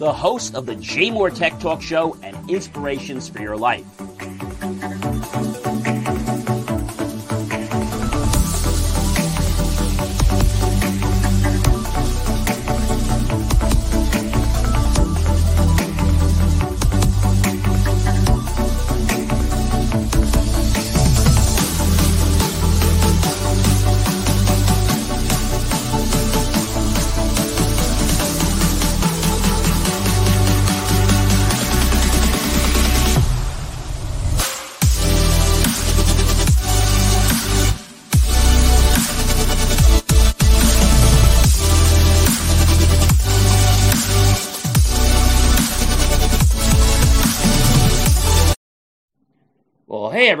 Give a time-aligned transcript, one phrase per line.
[0.00, 3.84] the host of the JMOR Tech Talk Show and Inspirations for Your Life.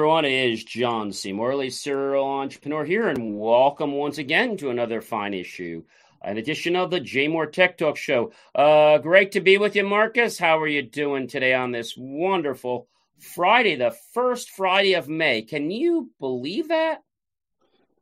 [0.00, 1.30] Everyone, it is John C.
[1.30, 5.82] Morley, serial entrepreneur here, and welcome once again to another fine issue,
[6.22, 8.32] an edition of the JMOR Tech Talk Show.
[8.54, 10.38] Uh, great to be with you, Marcus.
[10.38, 15.42] How are you doing today on this wonderful Friday, the first Friday of May?
[15.42, 17.02] Can you believe that?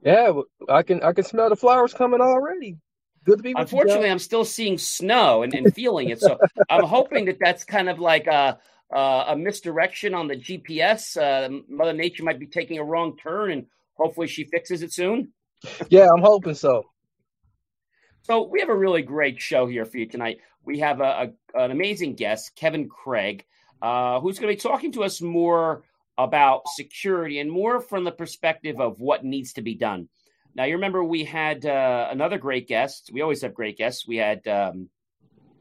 [0.01, 0.35] Yeah,
[0.69, 1.03] I can.
[1.03, 2.77] I can smell the flowers coming already.
[3.25, 3.49] Good to be.
[3.49, 6.39] You, Unfortunately, I'm still seeing snow and, and feeling it, so
[6.71, 8.61] I'm hoping that that's kind of like a
[8.95, 11.17] uh, a misdirection on the GPS.
[11.17, 15.33] Uh, Mother Nature might be taking a wrong turn, and hopefully she fixes it soon.
[15.89, 16.85] yeah, I'm hoping so.
[18.23, 20.39] So we have a really great show here for you tonight.
[20.65, 23.45] We have a, a an amazing guest, Kevin Craig,
[23.81, 25.85] uh, who's going to be talking to us more
[26.19, 30.09] about security and more from the perspective of what needs to be done.
[30.55, 33.11] Now, you remember we had uh, another great guest.
[33.13, 34.07] We always have great guests.
[34.07, 34.89] We had um,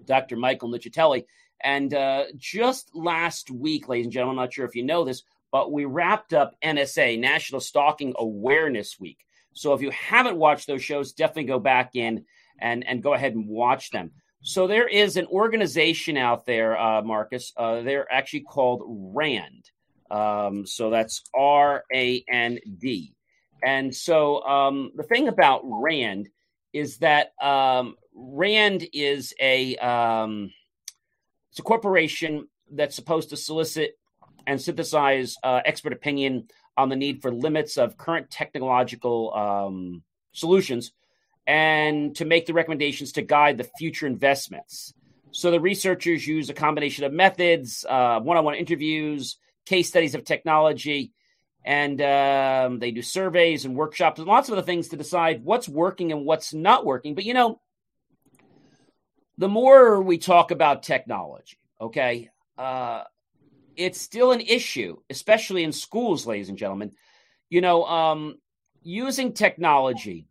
[0.06, 0.36] Dr.
[0.36, 1.26] Michael Nuccitelli
[1.64, 5.24] and uh, just last week, ladies and gentlemen, I'm not sure if you know this,
[5.52, 9.20] but we wrapped up NSA, National Stalking Awareness Week.
[9.54, 12.26] So if you haven't watched those shows, definitely go back in
[12.60, 14.12] and, and go ahead and watch them.
[14.42, 17.54] So there is an organization out there, uh, Marcus.
[17.58, 19.70] Uh, they're actually called RAND.
[20.12, 23.14] Um, so that's R A N D.
[23.64, 26.30] And so um, the thing about RAND
[26.72, 30.52] is that um, RAND is a um,
[31.58, 33.98] it's a corporation that's supposed to solicit
[34.46, 36.48] and synthesize uh, expert opinion
[36.78, 40.04] on the need for limits of current technological um,
[40.34, 40.92] solutions
[41.48, 44.94] and to make the recommendations to guide the future investments.
[45.32, 51.12] So the researchers use a combination of methods, uh, one-on-one interviews, case studies of technology,
[51.66, 55.68] and um, they do surveys and workshops and lots of other things to decide what's
[55.68, 57.16] working and what's not working.
[57.16, 57.60] But you know,
[59.38, 63.04] the more we talk about technology, okay, uh,
[63.76, 66.92] it's still an issue, especially in schools, ladies and gentlemen.
[67.50, 68.40] You know, um,
[68.82, 70.28] using technology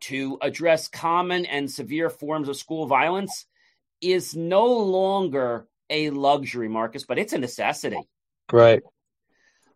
[0.00, 3.46] to address common and severe forms of school violence
[4.00, 8.08] is no longer a luxury, Marcus, but it's a necessity.
[8.50, 8.82] Right.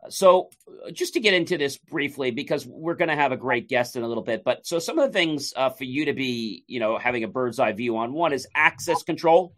[0.09, 3.69] So, uh, just to get into this briefly, because we're going to have a great
[3.69, 6.13] guest in a little bit, but so some of the things uh, for you to
[6.13, 9.55] be, you know, having a bird's eye view on one is access control,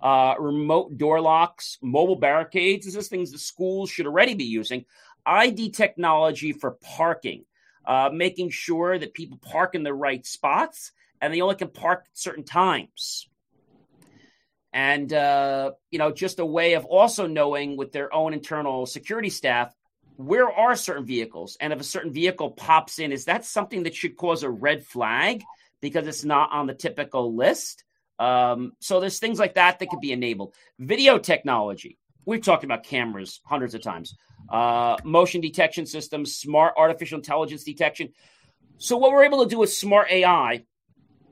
[0.00, 2.86] uh, remote door locks, mobile barricades.
[2.86, 4.84] This is things the schools should already be using.
[5.24, 7.44] ID technology for parking,
[7.86, 12.00] uh, making sure that people park in the right spots and they only can park
[12.00, 13.28] at certain times
[14.72, 19.30] and uh, you know just a way of also knowing with their own internal security
[19.30, 19.74] staff
[20.16, 21.56] where are certain vehicles?
[21.60, 24.84] And if a certain vehicle pops in is that something that should cause a red
[24.84, 25.42] flag?
[25.80, 27.84] Because it's not on the typical list.
[28.18, 30.54] Um, so there's things like that that could be enabled.
[30.78, 31.98] Video technology.
[32.24, 34.14] We've talked about cameras hundreds of times.
[34.48, 38.12] Uh, motion detection systems smart artificial intelligence detection.
[38.78, 40.64] So what we're able to do with smart ai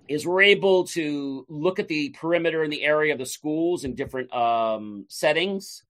[0.09, 3.95] is we're able to look at the perimeter and the area of the schools in
[3.95, 5.85] different um, settings.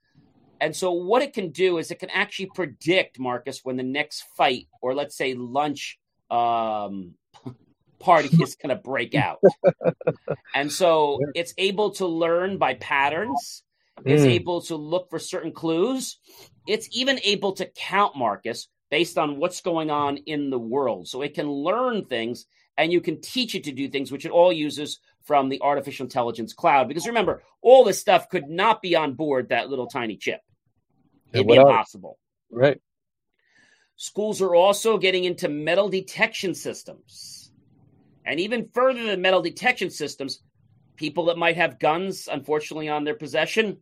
[0.60, 4.24] And so, what it can do is it can actually predict, Marcus, when the next
[4.36, 5.98] fight or let's say lunch
[6.30, 7.14] um,
[7.98, 9.38] party is going to break out.
[10.54, 13.62] and so, it's able to learn by patterns,
[14.04, 14.32] it's mm.
[14.32, 16.18] able to look for certain clues,
[16.66, 21.08] it's even able to count, Marcus, based on what's going on in the world.
[21.08, 22.44] So, it can learn things
[22.76, 26.04] and you can teach it to do things, which it all uses from the artificial
[26.04, 26.88] intelligence cloud.
[26.88, 30.40] Because remember, all this stuff could not be on board that little tiny chip.
[31.32, 32.18] It'd be impossible.
[32.50, 32.80] Right.
[33.96, 37.52] Schools are also getting into metal detection systems.
[38.24, 40.42] And even further than metal detection systems,
[40.96, 43.78] people that might have guns, unfortunately, on their possession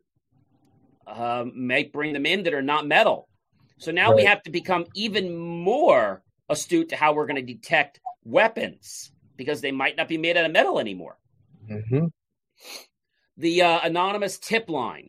[1.06, 3.28] uh, may bring them in that are not metal.
[3.78, 4.16] So now right.
[4.16, 9.60] we have to become even more astute to how we're going to detect weapons because
[9.60, 11.16] they might not be made out of metal anymore.
[11.70, 12.06] Mm-hmm.
[13.36, 15.08] The uh, anonymous tip line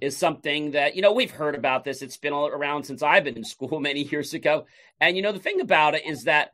[0.00, 2.02] is something that, you know, we've heard about this.
[2.02, 4.66] It's been around since I've been in school many years ago.
[5.00, 6.52] And, you know, the thing about it is that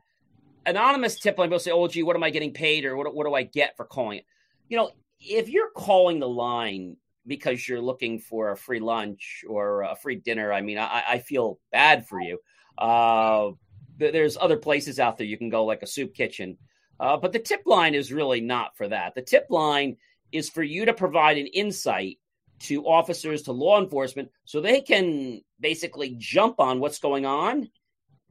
[0.65, 3.25] anonymous tip line, people say, oh, gee, what am I getting paid or what, what
[3.25, 4.25] do I get for calling it?
[4.67, 6.97] You know, if you're calling the line
[7.27, 11.19] because you're looking for a free lunch or a free dinner, I mean, I, I
[11.19, 12.39] feel bad for you.
[12.77, 13.51] Uh,
[13.97, 16.57] there's other places out there you can go, like a soup kitchen.
[16.99, 19.15] Uh, but the tip line is really not for that.
[19.15, 19.97] The tip line
[20.31, 22.19] is for you to provide an insight
[22.65, 27.69] to officers, to law enforcement, so they can basically jump on what's going on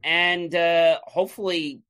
[0.03, 1.81] and uh, hopefully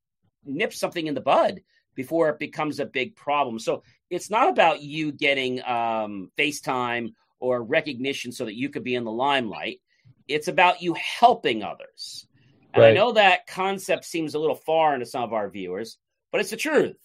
[0.46, 1.62] nip something in the bud
[1.96, 3.60] before it becomes a big problem.
[3.60, 8.96] So it's not about you getting um, FaceTime or recognition so that you could be
[8.96, 9.82] in the limelight.
[10.28, 12.28] It's about you helping others.
[12.74, 12.90] And right.
[12.90, 15.98] I know that concept seems a little foreign to some of our viewers,
[16.32, 16.98] but it's the truth.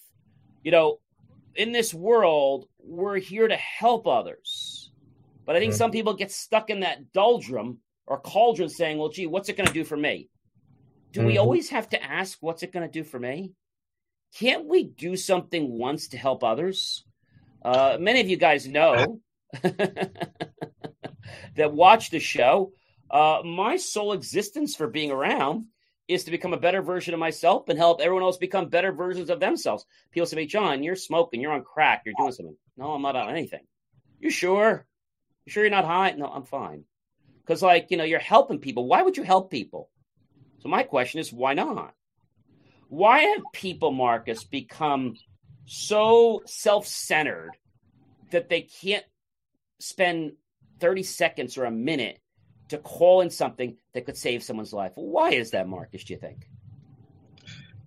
[0.62, 0.98] You know,
[1.54, 4.69] in this world, we're here to help others.
[5.50, 5.79] But I think mm-hmm.
[5.79, 9.67] some people get stuck in that doldrum or cauldron saying, well, gee, what's it going
[9.67, 10.31] to do for me?
[11.11, 11.26] Do mm-hmm.
[11.26, 13.55] we always have to ask, what's it going to do for me?
[14.38, 17.05] Can't we do something once to help others?
[17.64, 19.23] Uh, many of you guys know
[19.62, 20.12] that
[21.56, 22.70] watch the show.
[23.11, 25.64] Uh, my sole existence for being around
[26.06, 29.31] is to become a better version of myself and help everyone else become better versions
[29.31, 29.85] of themselves.
[30.12, 32.56] People say, John, you're smoking, you're on crack, you're doing something.
[32.76, 33.67] No, I'm not on anything.
[34.20, 34.87] You sure?
[35.50, 36.12] You sure you're not high?
[36.12, 36.85] No, I'm fine.
[37.41, 38.87] Because, like, you know, you're helping people.
[38.87, 39.91] Why would you help people?
[40.61, 41.93] So, my question is, why not?
[42.88, 45.17] Why have people, Marcus, become
[45.67, 47.50] so self centered
[48.31, 49.05] that they can't
[49.81, 50.35] spend
[50.79, 52.20] 30 seconds or a minute
[52.69, 54.93] to call in something that could save someone's life?
[54.94, 56.49] Why is that, Marcus, do you think?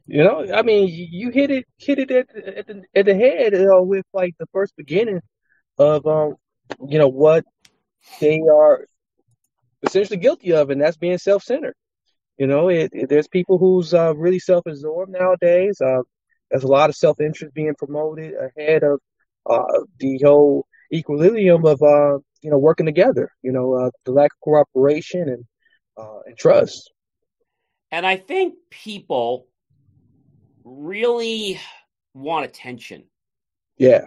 [0.05, 3.53] You know, I mean, you hit it, hit it at, at the at the head
[3.53, 5.21] you know, with like the first beginning
[5.77, 6.35] of um,
[6.87, 7.45] you know, what
[8.19, 8.87] they are
[9.83, 11.75] essentially guilty of, and that's being self-centered.
[12.37, 15.79] You know, it, it, there's people who's uh, really self-absorbed nowadays.
[15.81, 16.01] Uh,
[16.49, 18.99] there's a lot of self-interest being promoted ahead of
[19.49, 23.31] uh, the whole equilibrium of uh, you know working together.
[23.41, 25.45] You know, uh, the lack of cooperation and
[25.97, 26.91] uh, and trust.
[27.91, 29.47] And I think people
[30.63, 31.59] really
[32.13, 33.03] want attention.
[33.77, 34.05] Yeah.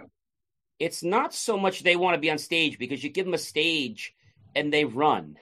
[0.79, 3.39] It's not so much they want to be on stage because you give them a
[3.39, 4.13] stage
[4.55, 5.37] and they run.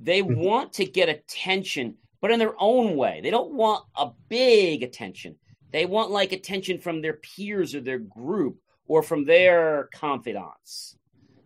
[0.00, 0.40] They mm-hmm.
[0.40, 3.20] want to get attention, but in their own way.
[3.22, 5.36] They don't want a big attention.
[5.72, 8.58] They want like attention from their peers or their group
[8.88, 10.96] or from their confidants.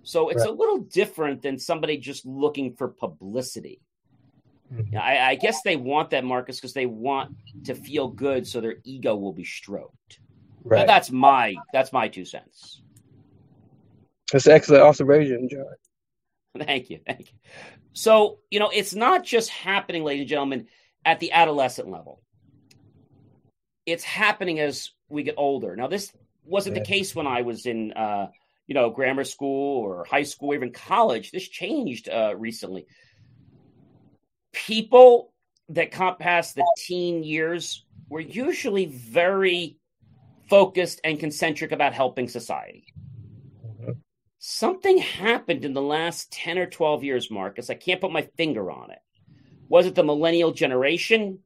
[0.02, 0.50] So it's right.
[0.50, 3.80] a little different than somebody just looking for publicity.
[4.72, 4.96] Mm-hmm.
[4.96, 8.76] I, I, guess they want that, Marcus, because they want to feel good, so their
[8.84, 10.20] ego will be stroked.
[10.62, 10.86] Right.
[10.86, 12.82] that's my that's my two cents.
[14.32, 15.64] That's an excellent observation, John.
[16.58, 17.00] Thank you.
[17.06, 17.38] Thank you.
[17.92, 20.66] So, you know, it's not just happening, ladies and gentlemen,
[21.04, 22.22] at the adolescent level.
[23.86, 25.74] It's happening as we get older.
[25.74, 26.12] Now, this
[26.44, 28.28] wasn't the case when I was in, uh,
[28.66, 31.30] you know, grammar school or high school or even college.
[31.30, 32.86] This changed uh, recently.
[34.52, 35.32] People
[35.70, 39.78] that come past the teen years were usually very
[40.48, 42.84] focused and concentric about helping society
[44.40, 47.70] something happened in the last 10 or 12 years, Marcus.
[47.70, 48.98] I can't put my finger on it.
[49.68, 51.38] Was it the millennial generation?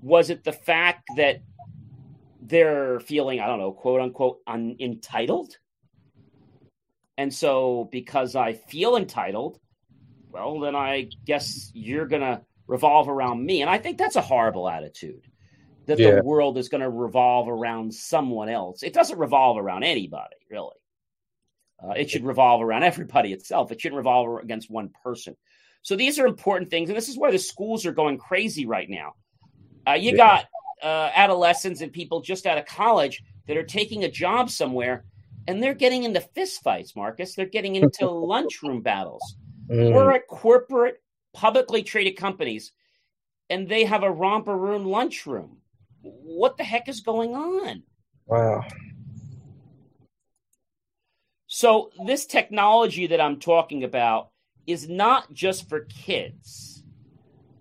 [0.00, 1.42] Was it the fact that
[2.42, 5.56] they're feeling, I don't know, quote unquote, un- entitled?
[7.16, 9.58] And so, because I feel entitled,
[10.30, 13.62] well, then I guess you're going to revolve around me.
[13.62, 15.26] And I think that's a horrible attitude
[15.86, 16.16] that yeah.
[16.16, 18.82] the world is going to revolve around someone else.
[18.82, 20.76] It doesn't revolve around anybody, really.
[21.84, 23.70] Uh, it should revolve around everybody itself.
[23.72, 25.36] It shouldn't revolve against one person.
[25.82, 28.88] So these are important things, and this is why the schools are going crazy right
[28.88, 29.14] now.
[29.86, 30.16] Uh, you yeah.
[30.16, 30.44] got
[30.82, 35.04] uh, adolescents and people just out of college that are taking a job somewhere,
[35.46, 36.96] and they're getting into fistfights.
[36.96, 39.36] Marcus, they're getting into lunchroom battles.
[39.70, 39.92] Mm.
[39.92, 41.02] We're at corporate,
[41.34, 42.72] publicly traded companies,
[43.50, 45.58] and they have a romper room lunchroom.
[46.00, 47.82] What the heck is going on?
[48.26, 48.64] Wow.
[51.56, 54.30] So, this technology that I'm talking about
[54.66, 56.82] is not just for kids.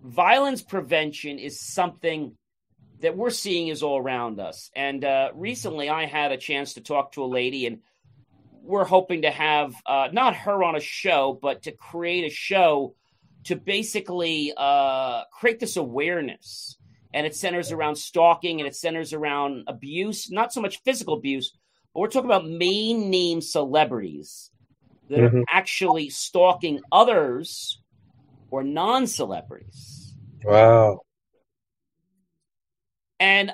[0.04, 2.36] Violence prevention is something
[3.02, 4.72] that we're seeing is all around us.
[4.76, 7.82] And uh, recently, I had a chance to talk to a lady, and
[8.64, 12.96] we're hoping to have uh, not her on a show, but to create a show
[13.44, 16.80] to basically uh, create this awareness.
[17.14, 21.54] And it centers around stalking and it centers around abuse, not so much physical abuse,
[21.96, 24.52] we're talking about main name celebrities
[25.10, 25.40] that mm-hmm.
[25.40, 27.80] are actually stalking others
[28.50, 30.16] or non celebrities.
[30.44, 31.02] Wow.
[33.20, 33.54] And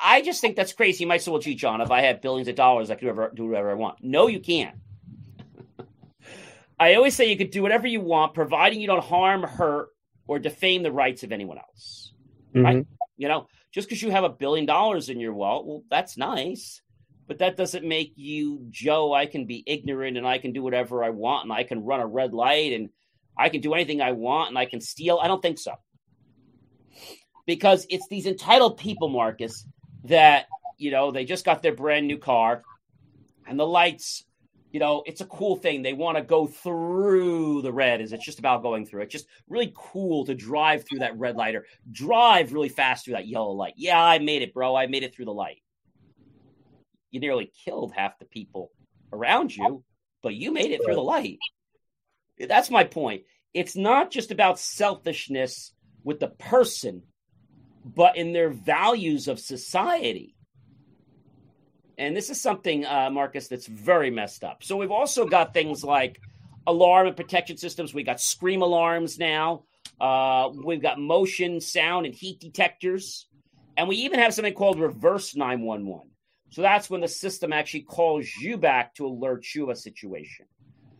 [0.00, 1.04] I just think that's crazy.
[1.04, 3.32] You might say, well, gee, John, if I had billions of dollars, I could ever
[3.34, 3.98] do whatever I want.
[4.02, 4.76] No, you can't.
[6.78, 9.88] I always say you could do whatever you want, providing you don't harm, hurt,
[10.26, 12.12] or defame the rights of anyone else.
[12.54, 12.64] Mm-hmm.
[12.64, 12.86] Right?
[13.16, 16.82] You know, just because you have a billion dollars in your wallet, well, that's nice.
[17.26, 19.12] But that doesn't make you Joe.
[19.12, 22.00] I can be ignorant and I can do whatever I want and I can run
[22.00, 22.90] a red light and
[23.36, 25.18] I can do anything I want and I can steal.
[25.20, 25.72] I don't think so
[27.46, 29.66] because it's these entitled people, Marcus,
[30.04, 32.62] that you know they just got their brand new car,
[33.46, 34.24] and the lights.
[34.72, 35.80] You know, it's a cool thing.
[35.80, 38.02] They want to go through the red.
[38.02, 39.02] Is it's just about going through?
[39.02, 43.14] It's just really cool to drive through that red light or drive really fast through
[43.14, 43.74] that yellow light.
[43.76, 44.76] Yeah, I made it, bro.
[44.76, 45.62] I made it through the light.
[47.16, 48.72] You nearly killed half the people
[49.10, 49.82] around you,
[50.22, 51.38] but you made it through the light.
[52.38, 53.22] That's my point.
[53.54, 55.72] It's not just about selfishness
[56.04, 57.04] with the person,
[57.86, 60.36] but in their values of society.
[61.96, 64.62] And this is something, uh, Marcus, that's very messed up.
[64.62, 66.20] So we've also got things like
[66.66, 67.94] alarm and protection systems.
[67.94, 69.64] We got scream alarms now.
[69.98, 73.26] Uh, we've got motion, sound, and heat detectors.
[73.74, 76.10] And we even have something called reverse 911.
[76.50, 80.46] So that's when the system actually calls you back to alert you of a situation.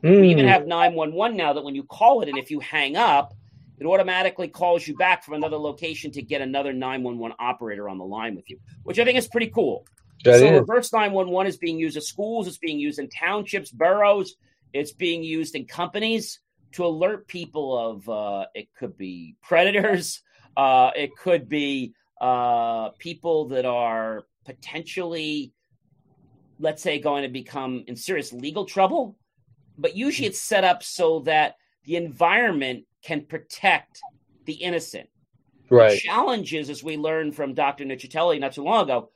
[0.02, 0.20] Mm.
[0.20, 0.50] We even hmm.
[0.50, 3.34] have 911 now that when you call it and if you hang up,
[3.78, 8.04] it automatically calls you back from another location to get another 911 operator on the
[8.04, 9.86] line with you, which I think is pretty cool.
[10.24, 10.60] That so is.
[10.60, 14.36] reverse 911 is being used at schools, it's being used in townships, boroughs,
[14.72, 16.40] it's being used in companies
[16.72, 20.22] to alert people of uh, it could be predators,
[20.56, 25.52] uh, it could be uh, people that are potentially,
[26.58, 29.18] let's say, going to become in serious legal trouble.
[29.76, 34.00] But usually it's set up so that the environment can protect
[34.46, 35.10] the innocent.
[35.68, 35.90] Right.
[35.90, 37.84] The challenges, as we learned from Dr.
[37.84, 39.10] Nuccitelli not too long ago,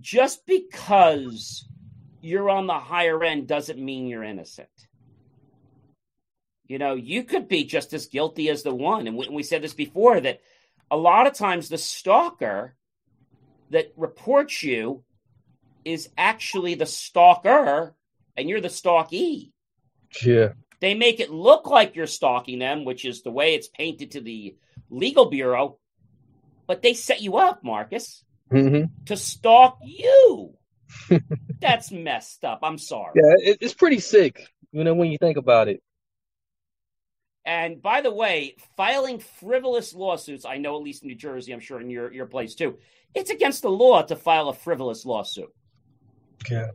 [0.00, 1.66] just because
[2.20, 4.68] you're on the higher end doesn't mean you're innocent.
[6.66, 9.06] You know, you could be just as guilty as the one.
[9.06, 10.40] And we, we said this before that
[10.90, 12.74] a lot of times the stalker
[13.70, 15.04] that reports you
[15.84, 17.94] is actually the stalker
[18.36, 19.52] and you're the stalkee.
[20.22, 20.52] Yeah.
[20.80, 24.20] They make it look like you're stalking them, which is the way it's painted to
[24.20, 24.56] the
[24.90, 25.78] legal bureau,
[26.66, 28.84] but they set you up, Marcus, mm-hmm.
[29.06, 30.54] to stalk you.
[31.60, 32.60] That's messed up.
[32.62, 33.12] I'm sorry.
[33.16, 35.82] Yeah, it's pretty sick, you know, when you think about it.
[37.48, 41.60] And by the way, filing frivolous lawsuits, I know at least in New Jersey, I'm
[41.60, 42.76] sure in your, your place too,
[43.14, 45.48] it's against the law to file a frivolous lawsuit.
[46.50, 46.72] Yeah.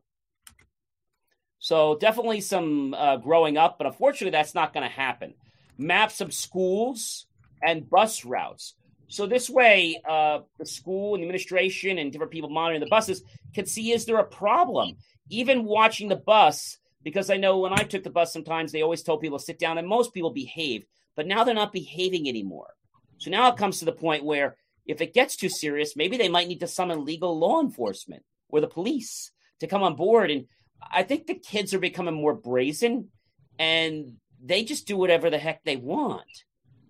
[1.60, 5.36] So definitely some uh, growing up, but unfortunately, that's not going to happen.
[5.78, 7.28] Maps of schools
[7.62, 8.74] and bus routes.
[9.10, 13.22] So this way, uh, the school and the administration and different people monitoring the buses
[13.54, 14.98] can see is there a problem.
[15.30, 19.04] Even watching the bus, because I know when I took the bus, sometimes they always
[19.04, 22.74] told people to sit down, and most people behaved, but now they're not behaving anymore.
[23.18, 26.30] So now it comes to the point where if it gets too serious, maybe they
[26.30, 30.46] might need to summon legal law enforcement or the police to come on board and
[30.92, 33.10] I think the kids are becoming more brazen
[33.58, 36.24] and they just do whatever the heck they want.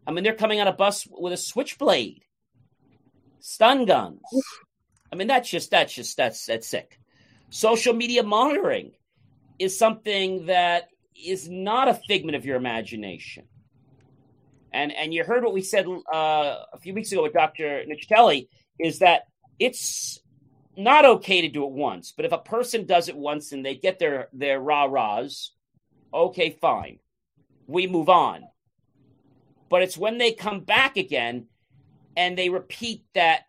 [0.07, 2.23] I mean, they're coming on a bus with a switchblade,
[3.39, 4.21] stun guns.
[5.11, 6.99] I mean, that's just that's just that's that's sick.
[7.49, 8.93] Social media monitoring
[9.63, 13.45] is something that is not a figment of your imagination.
[14.73, 17.85] And and you heard what we said uh, a few weeks ago with Dr.
[17.87, 18.47] Nuccitelli
[18.79, 19.23] is that
[19.59, 20.19] it's
[20.75, 23.75] not okay to do it once, but if a person does it once and they
[23.75, 25.51] get their their rah rahs,
[26.13, 26.99] okay, fine,
[27.67, 28.43] we move on.
[29.69, 31.47] But it's when they come back again
[32.17, 33.43] and they repeat that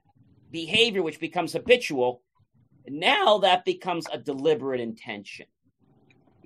[0.50, 2.22] behavior, which becomes habitual.
[2.86, 5.46] Now that becomes a deliberate intention.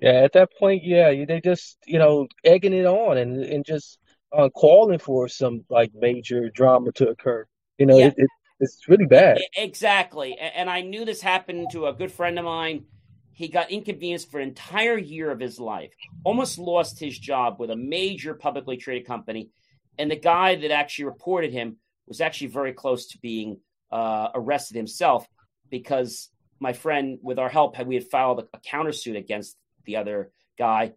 [0.01, 3.99] Yeah, at that point, yeah, they just you know egging it on and and just
[4.31, 7.45] uh, calling for some like major drama to occur.
[7.77, 8.07] You know, yeah.
[8.07, 8.29] it, it
[8.59, 9.39] it's really bad.
[9.55, 10.37] Exactly.
[10.37, 12.85] And I knew this happened to a good friend of mine.
[13.31, 15.93] he got inconvenienced for an entire year of his life,
[16.25, 19.49] almost lost his job with a major publicly traded company.
[19.97, 24.75] And the guy that actually reported him was actually very close to being uh, arrested
[24.75, 25.25] himself
[25.69, 26.29] because
[26.59, 30.93] my friend, with our help, we had filed a, a countersuit against the other guy.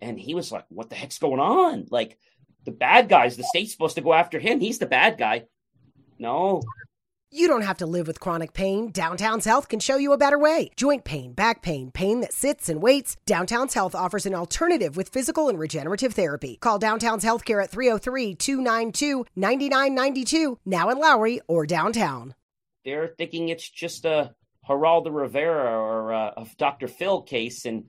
[0.00, 1.86] And he was like, What the heck's going on?
[1.90, 2.18] Like,
[2.64, 4.60] the bad guys, the state's supposed to go after him.
[4.60, 5.44] He's the bad guy.
[6.18, 6.62] No,
[7.32, 8.92] you don't have to live with chronic pain.
[8.92, 10.70] Downtown's Health can show you a better way.
[10.76, 13.16] Joint pain, back pain, pain that sits and waits.
[13.26, 16.56] Downtown's Health offers an alternative with physical and regenerative therapy.
[16.60, 22.34] Call Downtown's Healthcare at 303 292 9992, now in Lowry or downtown.
[22.84, 24.32] They're thinking it's just a
[24.68, 26.86] Geraldo Rivera or uh, a Dr.
[26.86, 27.86] Phil case, and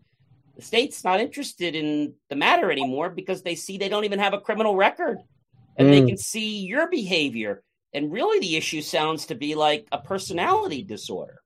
[0.57, 4.33] the state's not interested in the matter anymore because they see they don't even have
[4.33, 5.19] a criminal record
[5.77, 5.91] and mm.
[5.91, 10.83] they can see your behavior and really, the issue sounds to be like a personality
[10.83, 11.41] disorder.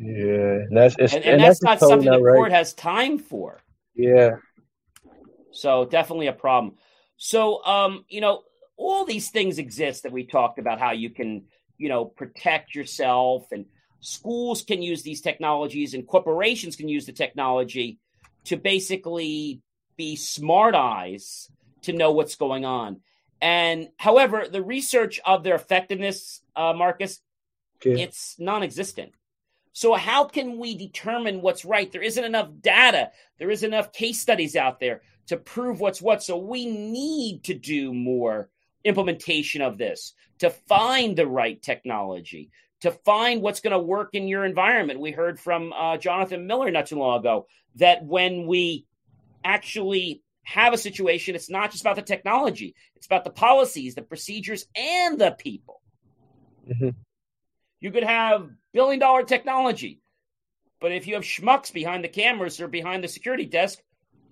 [0.00, 2.34] Yeah, and that's and, and, and that's, that's, not something the right.
[2.34, 3.60] court has time for.
[3.94, 4.36] Yeah.
[5.52, 6.74] So definitely a problem.
[7.16, 8.42] So, um, you know,
[8.76, 11.44] all these things exist that we talked about how you can,
[11.78, 13.66] you know, protect yourself and
[14.06, 17.98] schools can use these technologies and corporations can use the technology
[18.44, 19.60] to basically
[19.96, 21.50] be smart eyes
[21.82, 23.00] to know what's going on.
[23.42, 27.20] And however, the research of their effectiveness, uh, Marcus,
[27.78, 28.00] okay.
[28.00, 29.10] it's non-existent.
[29.72, 31.90] So how can we determine what's right?
[31.90, 33.10] There isn't enough data.
[33.38, 36.22] There isn't enough case studies out there to prove what's what.
[36.22, 38.50] So we need to do more
[38.84, 42.50] implementation of this to find the right technology,
[42.86, 45.00] to find what's going to work in your environment.
[45.00, 48.86] We heard from uh, Jonathan Miller not too long ago that when we
[49.44, 54.02] actually have a situation, it's not just about the technology, it's about the policies, the
[54.02, 55.82] procedures, and the people.
[56.68, 56.90] Mm-hmm.
[57.80, 60.00] You could have billion dollar technology,
[60.80, 63.80] but if you have schmucks behind the cameras or behind the security desk,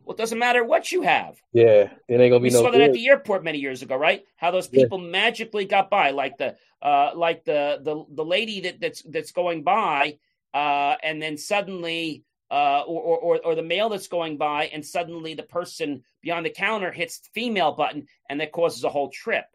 [0.05, 1.41] well, it doesn't matter what you have.
[1.53, 2.63] Yeah, it ain't gonna be we no.
[2.63, 4.25] saw that at the airport many years ago, right?
[4.37, 5.11] How those people yeah.
[5.11, 9.63] magically got by, like the uh, like the the the lady that that's that's going
[9.63, 10.19] by,
[10.53, 15.35] uh, and then suddenly uh, or, or, or the male that's going by, and suddenly
[15.35, 19.47] the person beyond the counter hits the female button, and that causes a whole trip.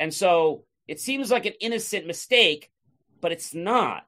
[0.00, 2.70] And so it seems like an innocent mistake,
[3.20, 4.04] but it's not.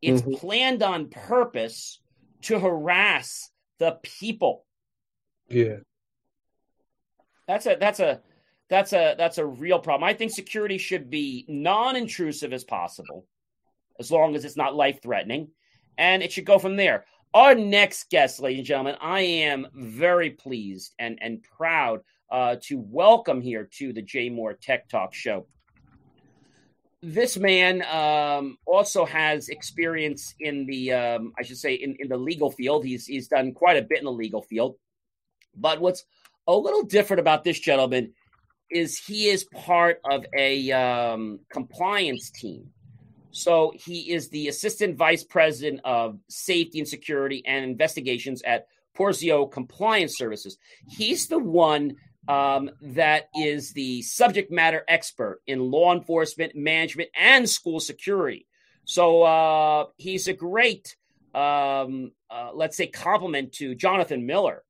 [0.00, 0.34] It's mm-hmm.
[0.34, 2.00] planned on purpose
[2.42, 4.64] to harass the people.
[5.48, 5.76] Yeah.
[7.46, 8.20] That's a that's a
[8.70, 10.08] that's a that's a real problem.
[10.08, 13.26] I think security should be non-intrusive as possible,
[14.00, 15.48] as long as it's not life threatening,
[15.98, 17.04] and it should go from there.
[17.34, 22.78] Our next guest, ladies and gentlemen, I am very pleased and, and proud uh, to
[22.78, 25.46] welcome here to the JMOR Tech Talk Show.
[27.02, 32.16] This man um, also has experience in the, um, I should say, in, in the
[32.16, 32.84] legal field.
[32.84, 34.76] He's, he's done quite a bit in the legal field.
[35.56, 36.04] But what's
[36.46, 38.12] a little different about this gentleman
[38.70, 42.72] is he is part of a um, compliance team
[43.34, 49.50] so he is the assistant vice president of safety and security and investigations at Porzio
[49.50, 50.56] Compliance Services.
[50.88, 51.96] He's the one
[52.28, 58.46] um, that is the subject matter expert in law enforcement, management, and school security.
[58.84, 60.94] So uh, he's a great,
[61.34, 64.62] um, uh, let's say, compliment to Jonathan Miller.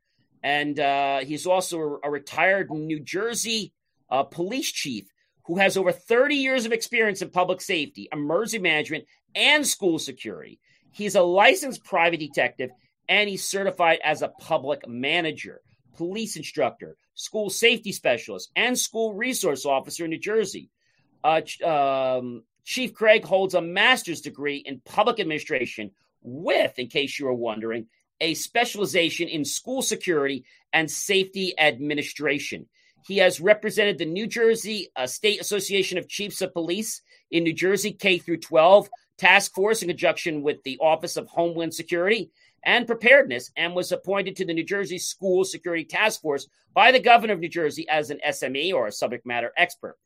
[0.44, 3.72] And uh, he's also a retired New Jersey
[4.11, 5.07] uh, police chief
[5.46, 9.04] who has over 30 years of experience in public safety, emergency management,
[9.35, 10.61] and school security.
[10.92, 12.70] He's a licensed private detective
[13.09, 15.62] and he's certified as a public manager,
[15.96, 20.70] police instructor, school safety specialist, and school resource officer in New Jersey.
[21.22, 25.90] Uh, um, Chief Craig holds a master's degree in public administration
[26.22, 27.87] with, in case you were wondering,
[28.20, 32.66] a specialization in school security and safety administration.
[33.07, 37.53] He has represented the New Jersey uh, State Association of Chiefs of Police in New
[37.53, 42.31] Jersey K through 12 task force in conjunction with the Office of Homeland Security
[42.64, 46.98] and Preparedness and was appointed to the New Jersey School Security Task Force by the
[46.98, 49.96] governor of New Jersey as an SME or a subject matter expert.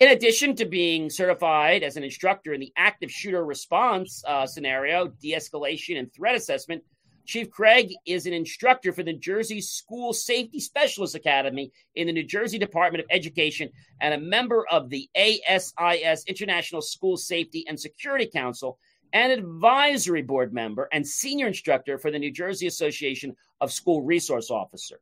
[0.00, 5.06] In addition to being certified as an instructor in the active shooter response uh, scenario,
[5.06, 6.82] de escalation, and threat assessment,
[7.24, 12.24] Chief Craig is an instructor for the Jersey School Safety Specialist Academy in the New
[12.24, 18.26] Jersey Department of Education and a member of the ASIS International School Safety and Security
[18.26, 18.78] Council
[19.12, 24.50] and advisory board member and senior instructor for the New Jersey Association of School Resource
[24.50, 25.00] Officer.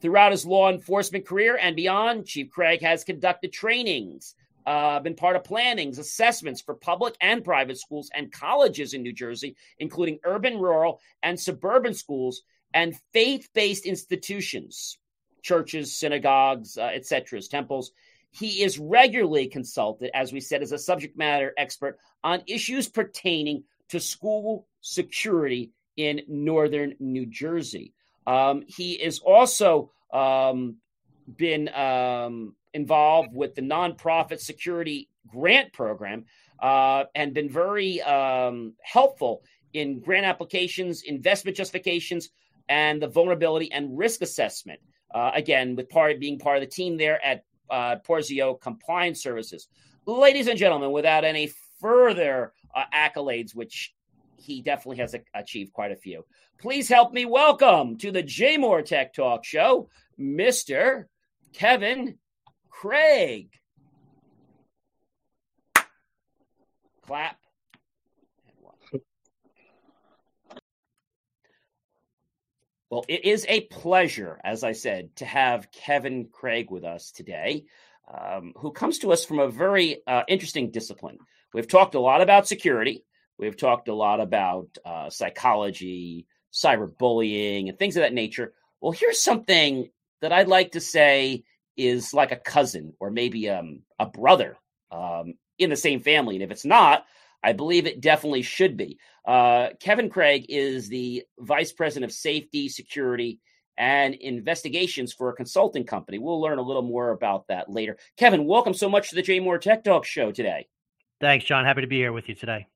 [0.00, 4.34] Throughout his law enforcement career and beyond, Chief Craig has conducted trainings,
[4.66, 9.12] uh, been part of plannings, assessments for public and private schools and colleges in New
[9.12, 12.42] Jersey, including urban, rural, and suburban schools
[12.74, 14.98] and faith based institutions,
[15.42, 17.92] churches, synagogues, uh, etc., temples.
[18.30, 23.64] He is regularly consulted, as we said, as a subject matter expert on issues pertaining
[23.90, 27.92] to school security in northern New Jersey.
[28.26, 30.76] Um, he is also um,
[31.36, 36.24] been um, involved with the nonprofit security grant program
[36.60, 39.42] uh, and been very um, helpful
[39.72, 42.30] in grant applications, investment justifications,
[42.68, 44.80] and the vulnerability and risk assessment.
[45.14, 49.68] Uh, again, with part being part of the team there at uh, Porzio Compliance Services.
[50.06, 53.94] Ladies and gentlemen, without any further uh, accolades, which
[54.36, 56.24] he definitely has a- achieved quite a few,
[56.58, 61.06] please help me welcome to the J Tech Talk Show, Mr.
[61.52, 62.18] Kevin
[62.68, 63.50] Craig.
[67.06, 67.36] Clap.
[72.90, 77.64] Well, it is a pleasure, as I said, to have Kevin Craig with us today,
[78.12, 81.16] um, who comes to us from a very uh, interesting discipline.
[81.54, 83.06] We've talked a lot about security,
[83.38, 88.52] we've talked a lot about uh, psychology, cyberbullying, and things of that nature.
[88.82, 89.88] Well, here's something
[90.22, 91.44] that I'd like to say
[91.76, 94.56] is like a cousin or maybe um, a brother
[94.90, 96.36] um, in the same family.
[96.36, 97.04] And if it's not,
[97.42, 98.98] I believe it definitely should be.
[99.26, 103.40] Uh, Kevin Craig is the vice president of safety, security,
[103.76, 106.18] and investigations for a consulting company.
[106.18, 107.96] We'll learn a little more about that later.
[108.16, 110.68] Kevin, welcome so much to the JMOR Tech Talk show today.
[111.20, 111.64] Thanks, John.
[111.64, 112.66] Happy to be here with you today.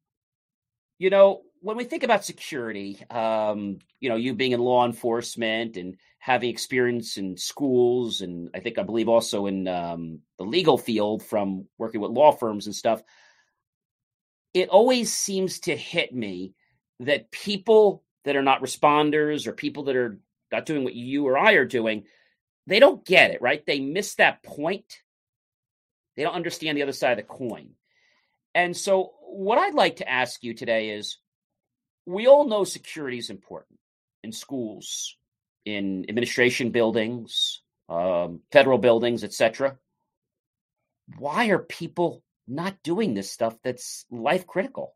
[0.98, 5.76] You know, when we think about security, um, you know, you being in law enforcement
[5.76, 10.78] and having experience in schools, and I think I believe also in um, the legal
[10.78, 13.02] field from working with law firms and stuff,
[14.54, 16.54] it always seems to hit me
[17.00, 20.20] that people that are not responders or people that are
[20.52, 22.04] not doing what you or I are doing,
[22.68, 23.66] they don't get it, right?
[23.66, 25.00] They miss that point.
[26.14, 27.70] They don't understand the other side of the coin.
[28.54, 31.18] And so, what I'd like to ask you today is
[32.06, 33.78] we all know security is important
[34.22, 35.16] in schools,
[35.64, 39.76] in administration buildings, um, federal buildings, etc.
[41.18, 44.94] Why are people not doing this stuff that's life critical.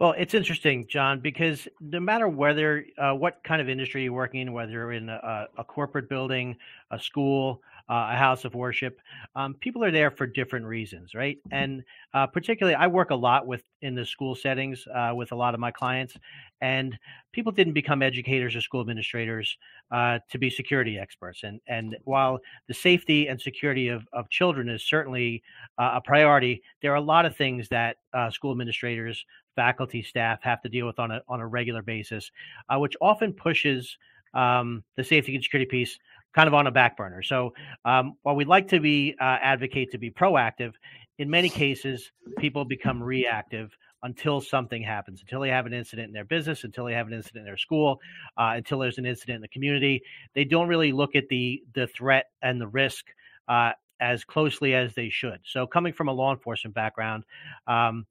[0.00, 4.40] Well, it's interesting, John, because no matter whether uh, what kind of industry you're working
[4.40, 6.56] in, whether you're in a, a corporate building,
[6.90, 9.00] a school, uh, a house of worship,
[9.36, 11.38] um, people are there for different reasons, right?
[11.50, 11.82] And
[12.14, 15.54] uh, particularly, I work a lot with in the school settings uh, with a lot
[15.54, 16.16] of my clients,
[16.60, 16.98] and
[17.32, 19.56] people didn't become educators or school administrators
[19.90, 21.42] uh, to be security experts.
[21.42, 25.42] And and while the safety and security of, of children is certainly
[25.78, 27.96] uh, a priority, there are a lot of things that
[28.30, 32.30] school administrators faculty staff have to deal with on a on a regular basis,
[32.68, 33.96] uh, which often pushes
[34.34, 35.98] um, the safety and security piece
[36.34, 37.22] kind of on a back burner.
[37.22, 40.72] So um, while we'd like to be uh, advocate to be proactive,
[41.18, 46.12] in many cases people become reactive until something happens, until they have an incident in
[46.12, 48.00] their business, until they have an incident in their school,
[48.36, 50.02] uh, until there's an incident in the community.
[50.34, 53.06] They don't really look at the the threat and the risk
[53.48, 55.40] uh, as closely as they should.
[55.44, 57.24] So, coming from a law enforcement background,
[57.66, 58.06] um,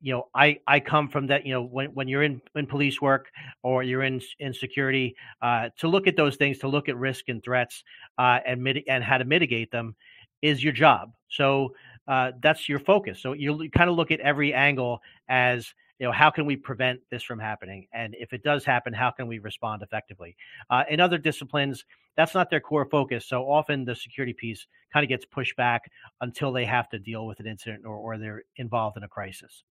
[0.00, 3.00] you know i i come from that you know when, when you're in in police
[3.00, 3.28] work
[3.62, 7.28] or you're in in security uh, to look at those things to look at risk
[7.28, 7.82] and threats
[8.18, 9.94] uh, and mit- and how to mitigate them
[10.42, 11.12] is your job.
[11.28, 11.74] So
[12.08, 13.20] uh, that's your focus.
[13.20, 17.00] So you kind of look at every angle as you know how can we prevent
[17.10, 17.86] this from happening?
[17.92, 20.36] And if it does happen how can we respond effectively?
[20.70, 21.84] Uh, in other disciplines
[22.16, 23.26] that's not their core focus.
[23.26, 25.90] So often the security piece kind of gets pushed back
[26.22, 29.64] until they have to deal with an incident or, or they're involved in a crisis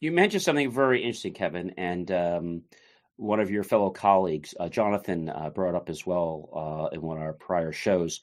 [0.00, 2.62] you mentioned something very interesting, Kevin, and um,
[3.16, 7.16] one of your fellow colleagues, uh, Jonathan, uh, brought up as well uh, in one
[7.16, 8.20] of our prior shows.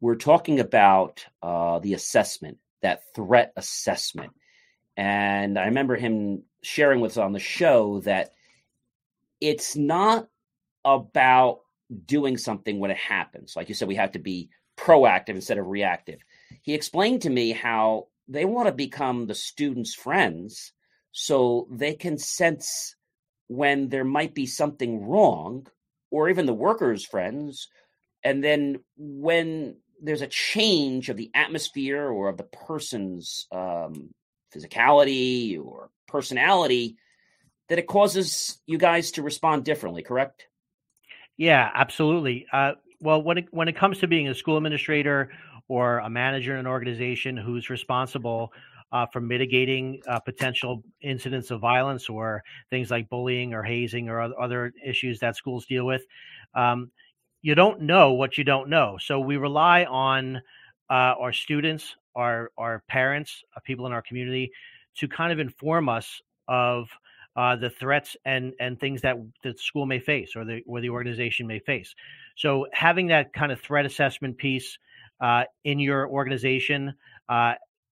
[0.00, 4.32] We're talking about uh, the assessment, that threat assessment.
[4.96, 8.32] And I remember him sharing with us on the show that
[9.40, 10.28] it's not
[10.84, 11.60] about
[12.06, 13.54] doing something when it happens.
[13.56, 16.20] Like you said, we have to be proactive instead of reactive.
[16.62, 20.72] He explained to me how they want to become the students' friends
[21.12, 22.94] so they can sense
[23.48, 25.66] when there might be something wrong
[26.10, 27.68] or even the workers friends
[28.22, 34.10] and then when there's a change of the atmosphere or of the person's um,
[34.54, 36.96] physicality or personality
[37.68, 40.46] that it causes you guys to respond differently correct?
[41.36, 42.46] Yeah absolutely.
[42.52, 45.30] Uh, well, when it when it comes to being a school administrator
[45.68, 48.52] or a manager in an organization who's responsible
[48.92, 54.20] uh, for mitigating uh, potential incidents of violence or things like bullying or hazing or
[54.40, 56.02] other issues that schools deal with,
[56.54, 56.90] um,
[57.42, 58.98] you don't know what you don't know.
[59.00, 60.36] So we rely on
[60.90, 64.50] uh, our students, our our parents, uh, people in our community,
[64.96, 66.88] to kind of inform us of
[67.36, 70.90] uh, the threats and and things that the school may face or the or the
[70.90, 71.94] organization may face.
[72.36, 74.78] So having that kind of threat assessment piece
[75.20, 76.94] uh, in your organization,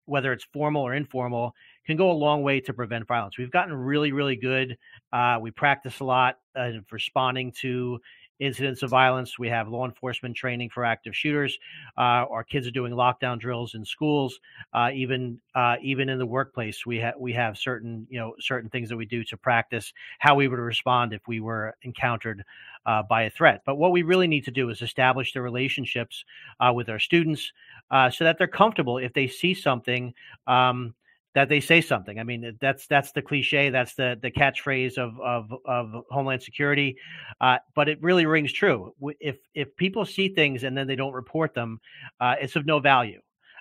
[0.07, 1.55] whether it's formal or informal,
[1.87, 3.39] can go a long way to prevent violence.
[3.39, 4.79] We've gotten really really good.
[5.13, 8.01] Uh, we practice a lot uh, responding to
[8.39, 9.39] incidents of violence.
[9.39, 11.59] We have law enforcement training for active shooters.
[11.97, 14.39] Uh, our kids are doing lockdown drills in schools.
[14.73, 18.71] Uh, even uh, even in the workplace, we have we have certain you know certain
[18.71, 22.45] things that we do to practice how we would respond if we were encountered
[22.87, 23.63] uh, by a threat.
[23.65, 26.25] But what we really need to do is establish the relationships
[26.61, 27.53] uh, with our students
[27.91, 30.15] uh, so that they're comfortable if they see something.
[30.47, 30.95] Um,
[31.37, 32.19] that they say something.
[32.19, 36.97] I mean, that's that's the cliche, that's the the catchphrase of of of Homeland Security,
[37.43, 38.95] uh, but it really rings true.
[39.21, 41.79] If if people see things and then they don't report them,
[42.21, 43.21] uh, it's of no value.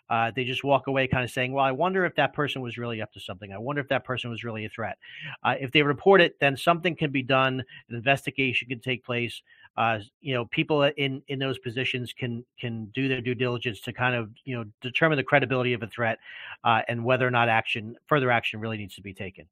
[0.10, 2.78] Uh, they just walk away kind of saying, Well, I wonder if that person was
[2.78, 3.52] really up to something.
[3.52, 4.98] I wonder if that person was really a threat.
[5.44, 9.42] Uh, if they report it, then something can be done, an investigation can take place.
[9.78, 13.94] Uh, you know, people in in those positions can can do their due diligence to
[13.94, 16.20] kind of you know determine the credibility of a threat
[16.64, 19.46] uh, and whether or not action further action really needs to be taken.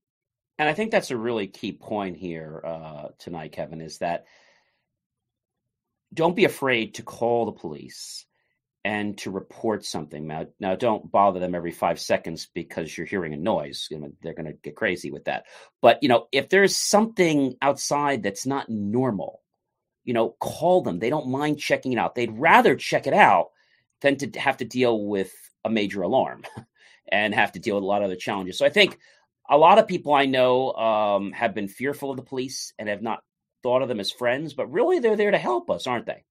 [0.60, 4.26] And I think that's a really key point here uh, tonight, Kevin, is that
[6.14, 8.26] don't be afraid to call the police
[8.86, 10.28] and to report something.
[10.28, 13.88] Now, now don't bother them every five seconds because you're hearing a noise.
[13.90, 15.46] You know, they're going to get crazy with that.
[15.82, 19.42] But you know, if there's something outside that's not normal,
[20.04, 21.00] you know, call them.
[21.00, 22.16] They don't mind checking it out.
[22.16, 23.50] They'd rather check it out
[24.02, 26.44] than to have to deal with a major alarm
[27.12, 28.58] and have to deal with a lot of other challenges.
[28.58, 29.00] So I think
[29.50, 33.02] a lot of people I know um, have been fearful of the police and have
[33.02, 33.24] not
[33.62, 36.24] thought of them as friends, but really they're there to help us, aren't they?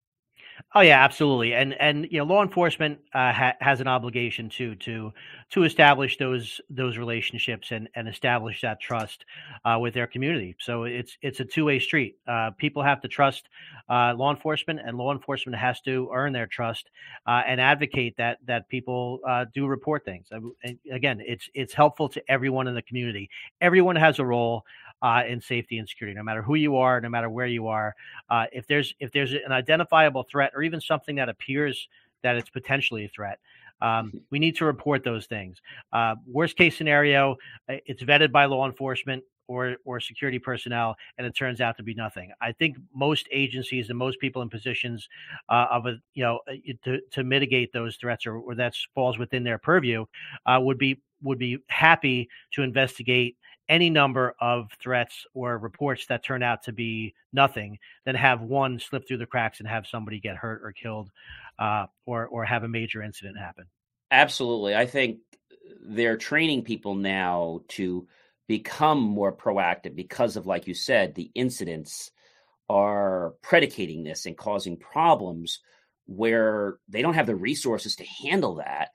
[0.75, 1.55] Oh yeah, absolutely.
[1.55, 5.13] And and you know, law enforcement uh, ha- has an obligation to to
[5.51, 9.25] to establish those those relationships and and establish that trust
[9.65, 10.57] uh, with their community.
[10.61, 12.17] So it's it's a two way street.
[12.27, 13.49] Uh, people have to trust
[13.89, 16.91] uh, law enforcement, and law enforcement has to earn their trust
[17.27, 20.27] uh, and advocate that that people uh, do report things.
[20.31, 23.29] And again, it's it's helpful to everyone in the community.
[23.61, 24.65] Everyone has a role
[25.03, 27.95] uh, in safety and security, no matter who you are, no matter where you are.
[28.31, 31.89] Uh, if there's if there's an identifiable threat or even something that appears
[32.23, 33.39] that it's potentially a threat,
[33.81, 34.19] um, mm-hmm.
[34.31, 35.61] we need to report those things.
[35.93, 37.37] Uh, worst case scenario,
[37.69, 41.95] it's vetted by law enforcement or or security personnel, and it turns out to be
[41.95, 42.31] nothing.
[42.41, 45.09] I think most agencies and most people in positions
[45.49, 49.19] uh, of a you know uh, to to mitigate those threats or, or that falls
[49.19, 50.07] within their purview
[50.47, 53.37] uh, would be would be happy to investigate
[53.73, 58.79] any number of threats or reports that turn out to be nothing than have one
[58.79, 61.11] slip through the cracks and have somebody get hurt or killed
[61.59, 63.65] uh, or or have a major incident happen.
[64.11, 65.21] Absolutely, I think
[65.81, 68.07] they're training people now to
[68.47, 72.11] become more proactive because of, like you said, the incidents
[72.69, 75.61] are predicating this and causing problems
[76.07, 78.91] where they don't have the resources to handle that.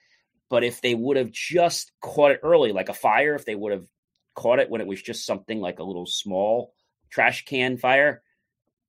[0.49, 3.71] But if they would have just caught it early, like a fire, if they would
[3.71, 3.87] have
[4.37, 6.71] caught it when it was just something like a little small
[7.09, 8.21] trash can fire,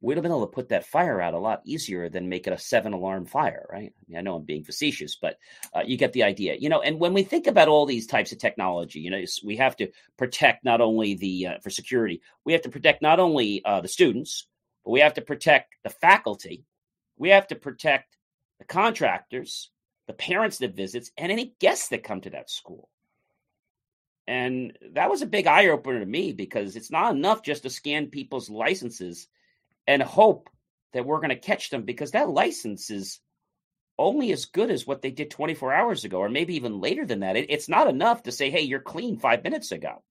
[0.00, 2.52] we'd have been able to put that fire out a lot easier than make it
[2.52, 3.92] a seven alarm fire, right?
[3.96, 5.38] I, mean, I know I'm being facetious, but
[5.74, 6.54] uh, you get the idea.
[6.54, 9.56] You know, and when we think about all these types of technology, you know, we
[9.56, 13.64] have to protect not only the uh, for security, we have to protect not only
[13.64, 14.46] uh, the students,
[14.84, 16.64] but we have to protect the faculty,
[17.16, 18.16] we have to protect
[18.58, 19.70] the contractors,
[20.06, 22.90] the parents that visits, and any guests that come to that school.
[24.28, 27.70] And that was a big eye opener to me because it's not enough just to
[27.70, 29.26] scan people's licenses
[29.86, 30.50] and hope
[30.92, 33.20] that we're going to catch them because that license is
[33.98, 37.20] only as good as what they did 24 hours ago or maybe even later than
[37.20, 37.36] that.
[37.36, 40.02] It, it's not enough to say, hey, you're clean five minutes ago.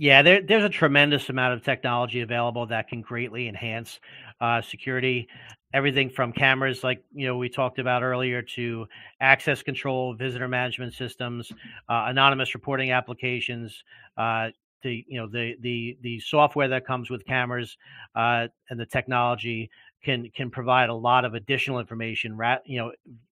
[0.00, 4.00] Yeah, there, there's a tremendous amount of technology available that can greatly enhance
[4.40, 5.28] uh, security.
[5.74, 8.86] Everything from cameras like you know we talked about earlier to
[9.20, 11.52] access control visitor management systems
[11.90, 13.84] uh, anonymous reporting applications
[14.16, 14.48] uh,
[14.82, 17.76] to you know the the the software that comes with cameras
[18.14, 19.70] uh, and the technology
[20.02, 22.90] can can provide a lot of additional information you know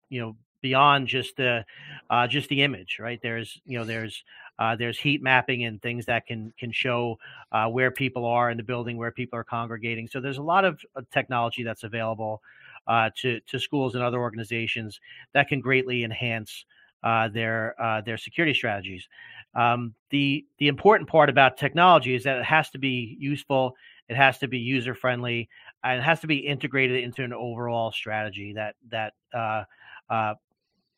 [0.08, 1.64] you know beyond just the
[2.10, 3.20] uh, just the image right?
[3.22, 4.24] There's you know there's
[4.58, 7.18] uh, there's heat mapping and things that can can show
[7.52, 10.08] uh, where people are in the building, where people are congregating.
[10.08, 10.80] So there's a lot of
[11.12, 12.42] technology that's available
[12.86, 15.00] uh, to to schools and other organizations
[15.34, 16.64] that can greatly enhance
[17.02, 19.08] uh, their uh, their security strategies.
[19.54, 23.74] Um, the the important part about technology is that it has to be useful,
[24.08, 25.48] it has to be user friendly,
[25.84, 29.12] and it has to be integrated into an overall strategy that that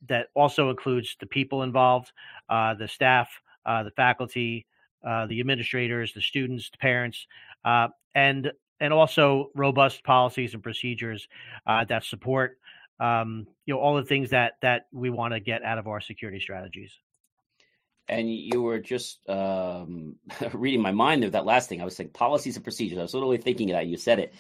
[0.06, 2.12] that also includes the people involved,
[2.48, 3.28] uh, the staff,
[3.64, 4.66] the faculty,
[5.06, 7.26] uh, the administrators, the students, the parents,
[7.64, 11.26] uh, and and also robust policies and procedures
[11.66, 12.58] uh, that support
[13.00, 16.00] um, you know all the things that that we want to get out of our
[16.00, 16.92] security strategies.
[18.08, 20.16] And you were just um,
[20.52, 21.30] reading my mind there.
[21.30, 21.80] that last thing.
[21.80, 22.98] I was saying policies and procedures.
[22.98, 23.86] I was literally thinking that.
[23.86, 24.34] You said it.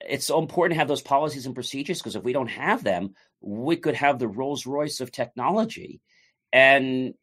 [0.00, 3.14] It's so important to have those policies and procedures because if we don't have them,
[3.40, 6.00] we could have the Rolls Royce of technology,
[6.52, 7.14] and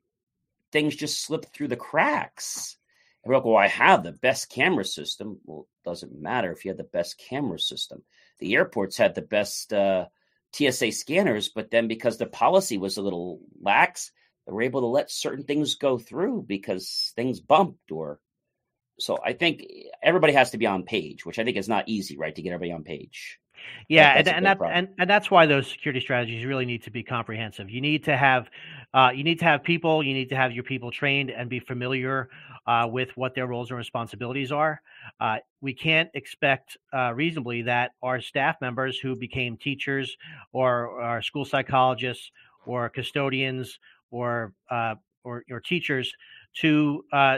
[0.71, 2.77] things just slip through the cracks.
[3.23, 5.39] And we're like, well, I have the best camera system.
[5.45, 8.03] Well, it doesn't matter if you had the best camera system.
[8.39, 10.05] The airports had the best uh,
[10.53, 14.11] TSA scanners, but then because the policy was a little lax,
[14.45, 18.19] they were able to let certain things go through because things bumped or
[18.99, 19.65] so I think
[20.03, 22.35] everybody has to be on page, which I think is not easy, right?
[22.35, 23.39] To get everybody on page.
[23.87, 27.03] Yeah, and, and that and, and that's why those security strategies really need to be
[27.03, 27.69] comprehensive.
[27.69, 28.49] You need to have
[28.93, 31.59] uh, you need to have people, you need to have your people trained and be
[31.59, 32.29] familiar
[32.67, 34.81] uh, with what their roles and responsibilities are.
[35.19, 40.15] Uh, we can't expect uh, reasonably that our staff members who became teachers
[40.53, 42.31] or, or school psychologists
[42.65, 43.79] or custodians
[44.11, 46.13] or uh, or, or teachers
[46.55, 47.37] to uh,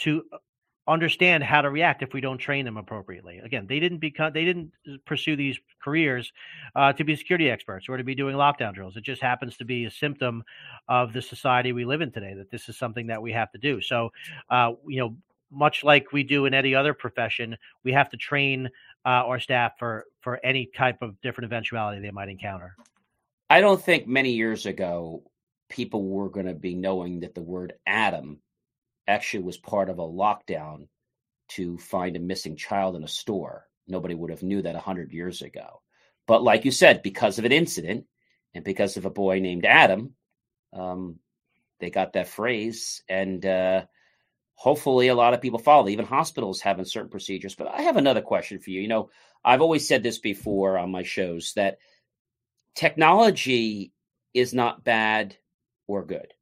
[0.00, 0.22] to
[0.88, 3.38] understand how to react if we don't train them appropriately.
[3.38, 4.72] Again, they didn't become they didn't
[5.06, 6.32] pursue these careers
[6.74, 8.96] uh, to be security experts or to be doing lockdown drills.
[8.96, 10.42] It just happens to be a symptom
[10.88, 13.58] of the society we live in today that this is something that we have to
[13.58, 13.80] do.
[13.80, 14.10] So,
[14.50, 15.16] uh, you know,
[15.52, 18.68] much like we do in any other profession, we have to train
[19.04, 22.74] uh, our staff for for any type of different eventuality they might encounter.
[23.48, 25.22] I don't think many years ago
[25.68, 28.40] people were going to be knowing that the word Adam
[29.06, 30.88] actually was part of a lockdown
[31.48, 33.66] to find a missing child in a store.
[33.88, 35.82] Nobody would have knew that 100 years ago.
[36.26, 38.06] But like you said, because of an incident
[38.54, 40.14] and because of a boy named Adam,
[40.72, 41.18] um,
[41.80, 43.02] they got that phrase.
[43.08, 43.86] And uh,
[44.54, 45.88] hopefully a lot of people follow.
[45.88, 47.54] Even hospitals having certain procedures.
[47.56, 48.80] But I have another question for you.
[48.80, 49.10] You know,
[49.44, 51.78] I've always said this before on my shows that
[52.76, 53.92] technology
[54.34, 55.36] is not bad
[55.88, 56.32] or good.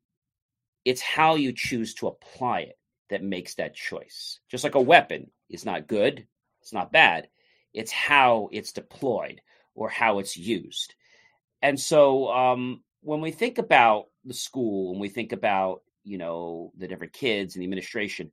[0.89, 2.79] It's how you choose to apply it
[3.11, 4.41] that makes that choice.
[4.51, 6.27] Just like a weapon is not good,
[6.63, 7.29] it's not bad.
[7.75, 9.43] It's how it's deployed
[9.75, 10.95] or how it's used.
[11.61, 16.73] And so um, when we think about the school and we think about, you know,
[16.79, 18.33] the different kids and the administration,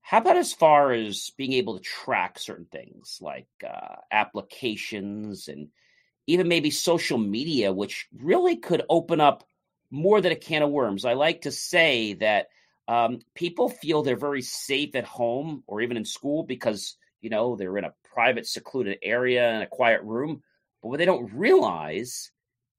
[0.00, 5.68] how about as far as being able to track certain things like uh, applications and
[6.26, 9.44] even maybe social media, which really could open up
[9.90, 11.04] more than a can of worms.
[11.04, 12.48] I like to say that
[12.88, 17.56] um, people feel they're very safe at home or even in school because you know
[17.56, 20.42] they're in a private, secluded area in a quiet room.
[20.82, 22.30] But what they don't realize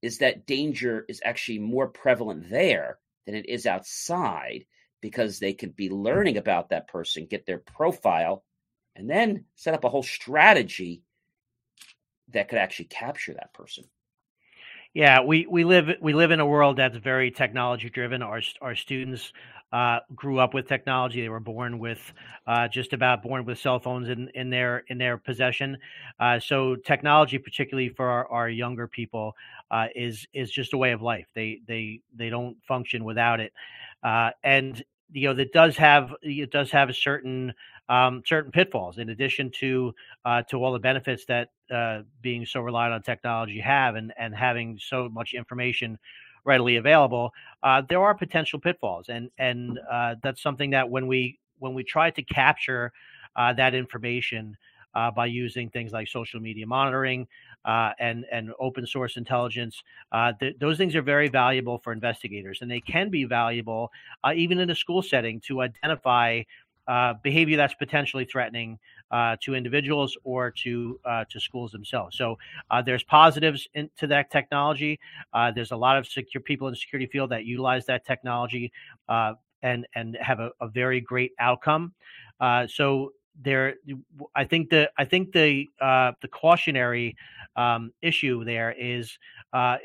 [0.02, 4.66] is that danger is actually more prevalent there than it is outside
[5.00, 8.44] because they could be learning about that person, get their profile,
[8.94, 11.02] and then set up a whole strategy
[12.28, 13.84] that could actually capture that person.
[14.96, 18.22] Yeah, we, we live we live in a world that's very technology driven.
[18.22, 19.30] Our our students
[19.70, 21.20] uh, grew up with technology.
[21.20, 22.00] They were born with
[22.46, 25.76] uh, just about born with cell phones in, in their in their possession.
[26.18, 29.34] Uh, so technology, particularly for our, our younger people,
[29.70, 31.26] uh, is is just a way of life.
[31.34, 33.52] They they they don't function without it,
[34.02, 34.82] uh, and
[35.12, 37.52] you know that does have it does have a certain
[37.88, 42.60] um, certain pitfalls in addition to uh, to all the benefits that uh, being so
[42.60, 45.98] reliant on technology have and and having so much information
[46.44, 47.32] readily available
[47.62, 51.82] uh, there are potential pitfalls and and uh, that's something that when we when we
[51.82, 52.92] try to capture
[53.36, 54.56] uh, that information
[54.94, 57.26] uh, by using things like social media monitoring
[57.98, 59.82] and and open source intelligence.
[60.40, 63.90] Th- those things are very valuable for investigators, and they can be valuable
[64.34, 66.42] even in a school setting to identify
[66.88, 68.78] uh, behavior that's potentially threatening
[69.10, 72.16] uh, to individuals or to uh, to schools themselves.
[72.16, 72.38] So
[72.70, 74.98] uh, there's positives in, to that technology.
[75.32, 78.72] Uh, there's a lot of secure people in the security field that utilize that technology
[79.62, 81.92] and and have a, a very great outcome.
[82.68, 83.12] so
[83.42, 83.74] there,
[84.34, 87.16] I think the I think the the cautionary
[87.56, 89.18] um, issue there is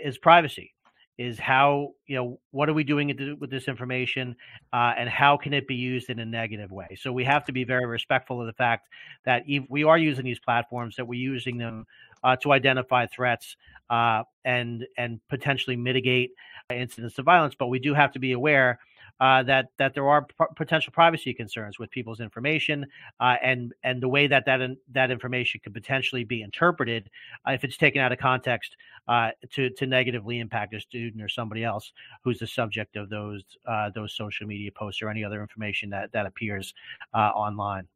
[0.04, 0.74] is privacy
[1.22, 4.36] is how you know what are we doing with this information
[4.74, 6.98] uh, and how can it be used in a negative way?
[7.00, 8.90] So we have to be very respectful of the fact
[9.26, 11.86] that we are using these platforms that we're using them
[12.24, 13.56] uh, to identify threats
[13.90, 16.32] uh, and and potentially mitigate
[16.72, 18.80] incidents of violence but we do have to be aware
[19.22, 22.88] uh, that that there are p- potential privacy concerns with people's information,
[23.20, 27.08] uh, and and the way that that in, that information could potentially be interpreted
[27.48, 28.76] uh, if it's taken out of context
[29.08, 31.94] uh, to to negatively impact a student or somebody else
[32.24, 36.12] who's the subject of those uh, those social media posts or any other information that
[36.12, 36.74] that appears
[37.14, 37.88] online.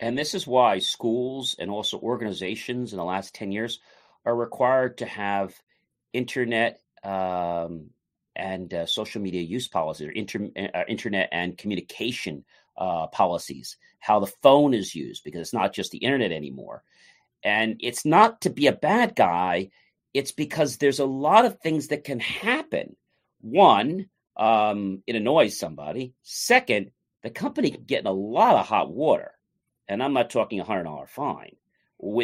[0.00, 3.78] And this is why schools and also organizations in the last ten years
[4.24, 5.54] are required to have
[6.12, 7.90] internet um,
[8.36, 12.44] and uh, social media use policies or inter- uh, internet and communication
[12.76, 16.82] uh, policies, how the phone is used, because it's not just the internet anymore.
[17.42, 19.70] And it's not to be a bad guy,
[20.12, 22.96] it's because there's a lot of things that can happen.
[23.40, 26.14] One, um, it annoys somebody.
[26.22, 26.90] Second,
[27.22, 29.32] the company could get in a lot of hot water.
[29.88, 31.56] And I'm not talking a $100 fine.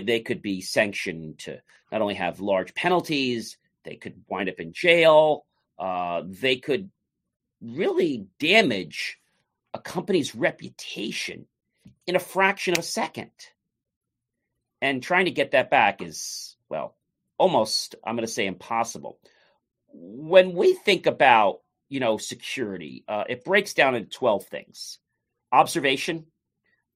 [0.04, 1.60] They could be sanctioned to
[1.90, 5.44] not only have large penalties, they could wind up in jail
[5.78, 6.90] uh, they could
[7.60, 9.18] really damage
[9.74, 11.46] a company's reputation
[12.06, 13.30] in a fraction of a second.
[14.80, 16.96] And trying to get that back is, well,
[17.38, 19.18] almost, I'm going to say impossible.
[19.92, 24.98] When we think about, you know, security, uh, it breaks down into 12 things
[25.52, 26.24] observation,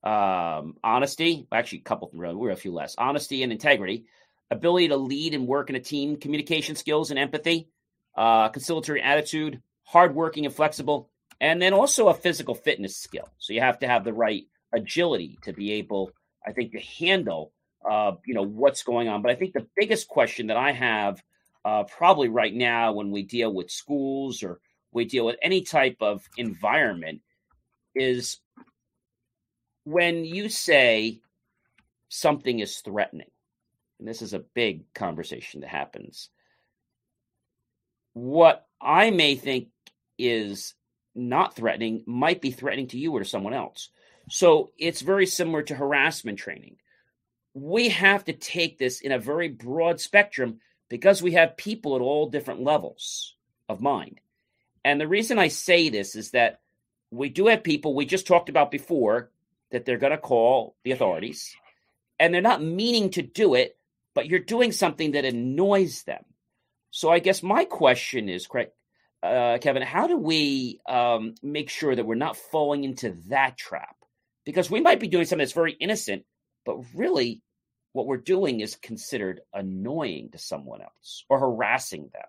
[0.02, 4.06] um, honesty, actually, a couple, we're a few less, honesty and integrity,
[4.50, 7.68] ability to lead and work in a team, communication skills and empathy,
[8.16, 11.10] uh, conciliatory attitude, hardworking and flexible,
[11.40, 13.28] and then also a physical fitness skill.
[13.38, 16.10] So you have to have the right agility to be able,
[16.46, 17.52] I think, to handle,
[17.88, 19.22] uh, you know, what's going on.
[19.22, 21.22] But I think the biggest question that I have,
[21.64, 24.60] uh, probably right now, when we deal with schools or
[24.92, 27.20] we deal with any type of environment,
[27.94, 28.38] is
[29.84, 31.20] when you say
[32.08, 33.30] something is threatening.
[33.98, 36.30] And this is a big conversation that happens
[38.16, 39.68] what I may think
[40.16, 40.72] is
[41.14, 43.90] not threatening might be threatening to you or to someone else.
[44.30, 46.76] So it's very similar to harassment training.
[47.52, 52.00] We have to take this in a very broad spectrum because we have people at
[52.00, 53.34] all different levels
[53.68, 54.18] of mind.
[54.82, 56.60] And the reason I say this is that
[57.10, 59.30] we do have people we just talked about before
[59.72, 61.54] that they're going to call the authorities
[62.18, 63.76] and they're not meaning to do it,
[64.14, 66.24] but you're doing something that annoys them.
[66.96, 68.68] So I guess my question is, Craig,
[69.22, 73.96] uh, Kevin, how do we um, make sure that we're not falling into that trap?
[74.46, 76.24] Because we might be doing something that's very innocent,
[76.64, 77.42] but really
[77.92, 82.22] what we're doing is considered annoying to someone else or harassing them.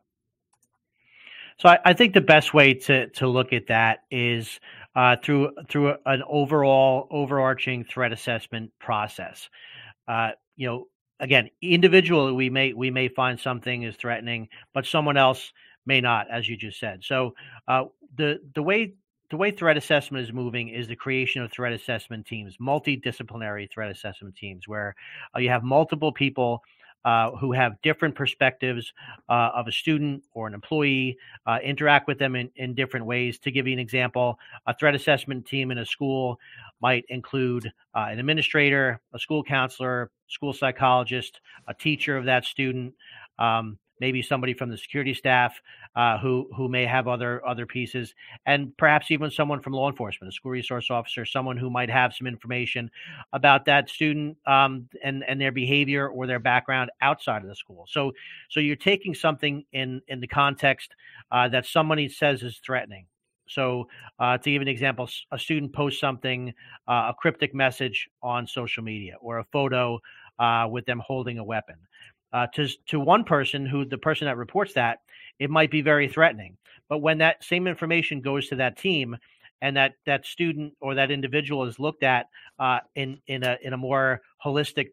[1.62, 4.60] So I, I think the best way to to look at that is
[4.98, 9.50] uh, through through an overall overarching threat assessment process.
[10.10, 10.88] Uh, you know,
[11.20, 15.52] again, individually we may we may find something is threatening, but someone else
[15.86, 17.04] may not, as you just said.
[17.04, 17.34] So
[17.68, 18.94] uh, the the way
[19.30, 23.92] the way threat assessment is moving is the creation of threat assessment teams, multidisciplinary threat
[23.92, 24.96] assessment teams, where
[25.36, 26.64] uh, you have multiple people
[27.06, 28.92] uh, who have different perspectives
[29.30, 33.40] uh, of a student or an employee, uh, interact with them in, in different ways.
[33.40, 36.40] To give you an example, a threat assessment team in a school
[36.82, 42.94] might include uh, an administrator, a school counselor, school psychologist, a teacher of that student.
[43.40, 45.62] Um, maybe somebody from the security staff
[45.96, 48.14] uh, who who may have other other pieces,
[48.46, 52.14] and perhaps even someone from law enforcement, a school resource officer, someone who might have
[52.14, 52.90] some information
[53.34, 57.86] about that student um, and and their behavior or their background outside of the school.
[57.90, 58.12] So
[58.50, 60.96] so you're taking something in in the context
[61.32, 63.06] uh, that somebody says is threatening.
[63.50, 63.88] So,
[64.20, 66.54] uh, to give an example, a student posts something,
[66.88, 70.00] uh, a cryptic message on social media, or a photo
[70.38, 71.76] uh, with them holding a weapon
[72.38, 75.00] uh, to to one person who the person that reports that
[75.40, 76.56] it might be very threatening.
[76.88, 79.18] But when that same information goes to that team
[79.64, 82.28] and that that student or that individual is looked at
[82.60, 84.90] uh, in in a in a more holistic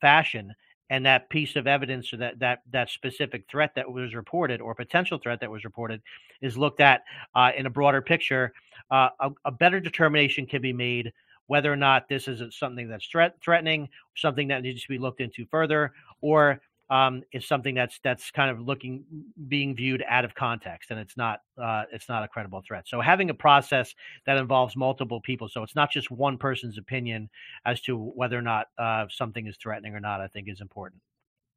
[0.00, 0.54] fashion
[0.88, 4.74] and that piece of evidence or that that that specific threat that was reported or
[4.74, 6.00] potential threat that was reported
[6.40, 7.02] is looked at
[7.34, 8.54] uh, in a broader picture
[8.90, 11.12] uh, a, a, better determination can be made
[11.50, 15.20] whether or not this is something that's threat, threatening something that needs to be looked
[15.20, 16.60] into further or
[16.90, 19.04] um, is something that's that's kind of looking
[19.48, 22.88] being viewed out of context and it's not uh, it's not a credible threat.
[22.88, 23.94] So having a process
[24.26, 27.30] that involves multiple people so it's not just one person's opinion
[27.64, 31.00] as to whether or not uh, something is threatening or not i think is important.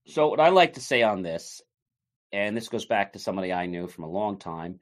[0.06, 1.62] So what i like to say on this
[2.32, 4.80] and this goes back to somebody i knew from a long time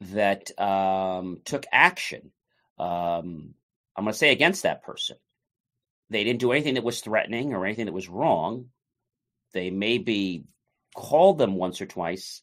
[0.00, 2.32] that um, took action
[2.78, 3.54] um,
[3.96, 5.16] i'm going to say against that person.
[6.10, 8.66] They didn't do anything that was threatening or anything that was wrong
[9.52, 10.44] they maybe
[10.94, 12.42] called them once or twice,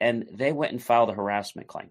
[0.00, 1.90] and they went and filed a harassment claim.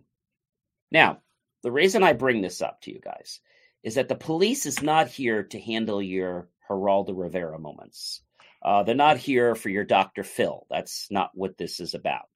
[0.91, 1.19] Now,
[1.63, 3.39] the reason I bring this up to you guys
[3.83, 8.21] is that the police is not here to handle your Geraldo Rivera moments.
[8.61, 10.23] Uh, they're not here for your Dr.
[10.23, 10.65] Phil.
[10.69, 12.27] That's not what this is about.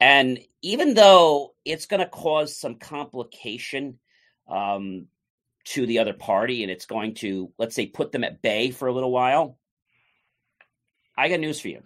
[0.00, 3.98] And even though it's going to cause some complication
[4.48, 5.06] um,
[5.66, 8.88] to the other party and it's going to, let's say, put them at bay for
[8.88, 9.58] a little while,
[11.20, 11.82] I got news for you.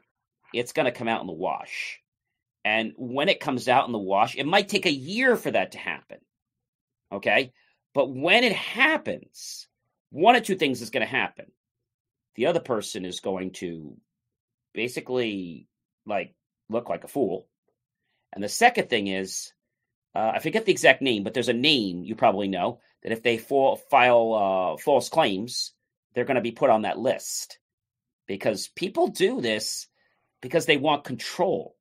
[0.53, 2.01] It's going to come out in the wash.
[2.65, 5.73] And when it comes out in the wash, it might take a year for that
[5.73, 6.19] to happen.
[7.11, 7.53] Okay.
[7.95, 9.67] But when it happens,
[10.11, 11.47] one or two things is going to happen.
[12.37, 13.97] The other person is going to
[14.73, 15.67] basically
[16.07, 16.33] like
[16.69, 17.49] look like a fool.
[18.33, 19.53] And the second thing is,
[20.15, 23.25] uh, I forget the exact name, but there's a name you probably know that if
[23.25, 25.73] they fall, file uh, false claims,
[26.15, 27.59] they're going to be put on that list
[28.27, 29.87] because people do this
[30.41, 31.77] because they want control.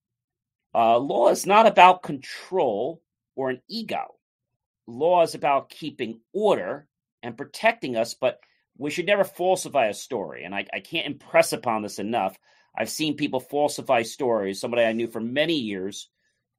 [0.74, 3.02] Uh, law is not about control
[3.36, 4.16] or an ego.
[4.88, 6.88] Law is about keeping order
[7.22, 8.40] and protecting us, but
[8.78, 10.44] we should never falsify a story.
[10.44, 12.38] And I, I can't impress upon this enough.
[12.76, 14.60] I've seen people falsify stories.
[14.60, 16.10] Somebody I knew for many years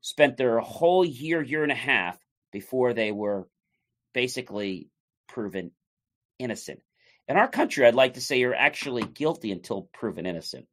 [0.00, 2.18] spent their whole year, year and a half
[2.52, 3.48] before they were
[4.12, 4.88] basically
[5.28, 5.72] proven
[6.38, 6.80] innocent.
[7.28, 10.66] In our country, I'd like to say you're actually guilty until proven innocent.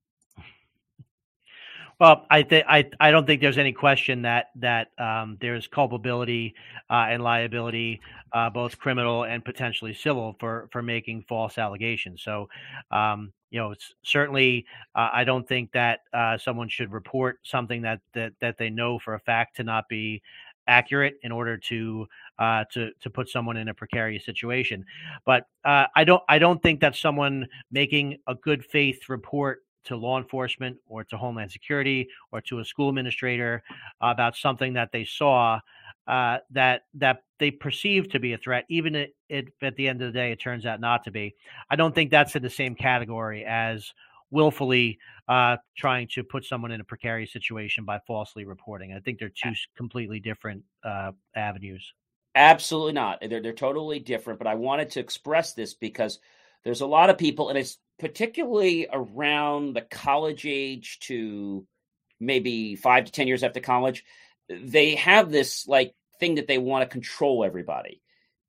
[2.02, 6.56] Well, I think I I don't think there's any question that that um, there's culpability
[6.90, 8.02] uh, and liability,
[8.34, 12.24] uh, both criminal and potentially civil, for for making false allegations.
[12.24, 12.50] So,
[12.90, 18.02] um, you know, certainly uh, I don't think that uh, someone should report something that
[18.16, 20.24] that that they know for a fact to not be
[20.72, 22.08] accurate in order to
[22.40, 24.86] uh, to to put someone in a precarious situation.
[25.26, 29.96] But uh, I don't I don't think that someone making a good faith report to
[29.96, 33.64] law enforcement or to Homeland Security or to a school administrator
[34.00, 35.60] about something that they saw
[36.08, 40.02] uh, that that they perceive to be a threat, even if it, at the end
[40.02, 41.36] of the day it turns out not to be.
[41.70, 43.94] I don't think that's in the same category as
[44.32, 48.94] willfully uh, trying to put someone in a precarious situation by falsely reporting.
[48.94, 51.94] I think they're two completely different uh, avenues.
[52.34, 53.20] Absolutely not.
[53.22, 54.40] They're they're totally different.
[54.40, 56.20] But I wanted to express this because
[56.64, 61.66] there's a lot of people, and it's particularly around the college age to
[62.20, 64.06] maybe five to ten years after college.
[64.50, 68.02] They have this like thing that they want to control everybody,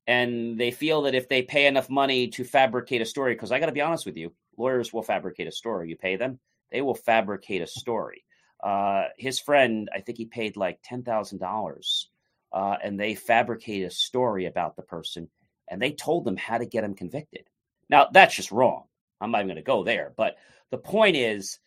[0.07, 3.59] and they feel that if they pay enough money to fabricate a story, because I
[3.59, 5.89] got to be honest with you, lawyers will fabricate a story.
[5.89, 6.39] You pay them,
[6.71, 8.25] they will fabricate a story.
[8.63, 12.09] Uh, his friend, I think he paid like ten thousand uh, dollars,
[12.53, 15.29] and they fabricated a story about the person,
[15.67, 17.45] and they told them how to get him convicted.
[17.89, 18.85] Now that's just wrong.
[19.21, 20.35] I'm not even going to go there, but
[20.71, 21.59] the point is,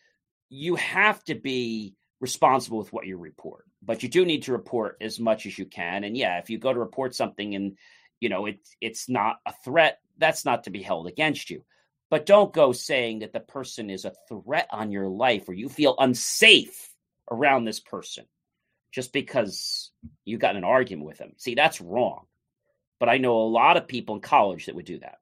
[0.49, 4.97] you have to be responsible with what you report, but you do need to report
[5.01, 6.05] as much as you can.
[6.05, 7.77] And yeah, if you go to report something and
[8.21, 11.63] you know it's it's not a threat, that's not to be held against you.
[12.11, 15.69] But don't go saying that the person is a threat on your life or you
[15.69, 16.89] feel unsafe
[17.31, 18.27] around this person
[18.93, 19.91] just because
[20.25, 21.33] you got an argument with them.
[21.37, 22.27] See, that's wrong.
[22.99, 25.19] But I know a lot of people in college that would do that.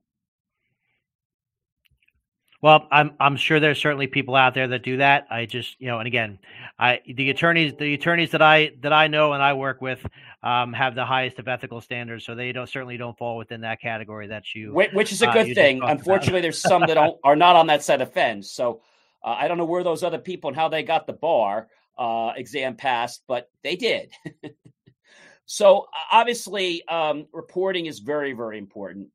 [2.64, 5.26] Well, I'm I'm sure there's certainly people out there that do that.
[5.30, 6.38] I just you know, and again,
[6.78, 10.02] I the attorneys the attorneys that I that I know and I work with
[10.42, 13.82] um, have the highest of ethical standards, so they don't certainly don't fall within that
[13.82, 14.72] category that you.
[14.72, 15.82] Which is a uh, good uh, thing.
[15.82, 18.50] Unfortunately, there's some that don't, are not on that side of fence.
[18.52, 18.80] So
[19.22, 22.32] uh, I don't know where those other people and how they got the bar uh,
[22.34, 24.10] exam passed, but they did.
[25.44, 29.08] so obviously, um, reporting is very very important.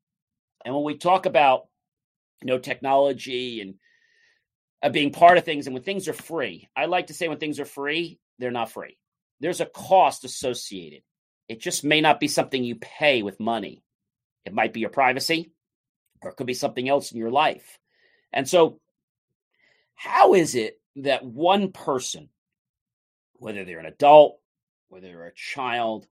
[0.64, 1.64] And when we talk about
[2.46, 3.74] know technology and
[4.82, 7.38] uh, being part of things and when things are free i like to say when
[7.38, 8.96] things are free they're not free
[9.40, 11.02] there's a cost associated
[11.50, 13.82] it just may not be something you pay with money.
[14.44, 15.50] It might be your privacy,
[16.22, 17.80] or it could be something else in your life.
[18.32, 18.78] And so,
[19.96, 22.28] how is it that one person,
[23.32, 24.38] whether they're an adult,
[24.90, 26.06] whether they're a child,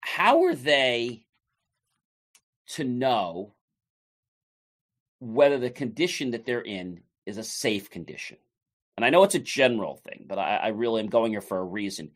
[0.00, 1.26] how are they
[2.68, 3.52] to know
[5.20, 8.38] whether the condition that they're in is a safe condition?
[8.96, 11.58] And I know it's a general thing, but I, I really am going here for
[11.58, 12.10] a reason.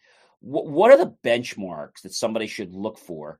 [0.45, 3.39] W- what are the benchmarks that somebody should look for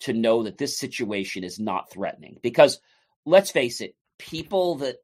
[0.00, 2.38] to know that this situation is not threatening?
[2.42, 2.80] Because
[3.24, 4.96] let's face it, people that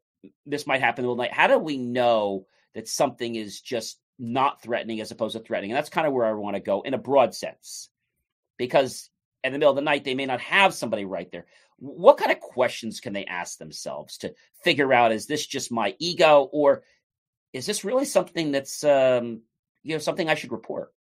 [0.45, 5.01] this might happen the night, how do we know that something is just not threatening
[5.01, 5.71] as opposed to threatening?
[5.71, 7.89] And that's kind of where I want to go in a broad sense.
[8.59, 9.09] Because
[9.45, 11.47] in the middle of the night, they may not have somebody right there.
[11.79, 15.95] What kind of questions can they ask themselves to figure out is this just my
[15.99, 16.83] ego or
[17.53, 19.43] is this really something that's um,
[19.83, 20.93] you know something I should report?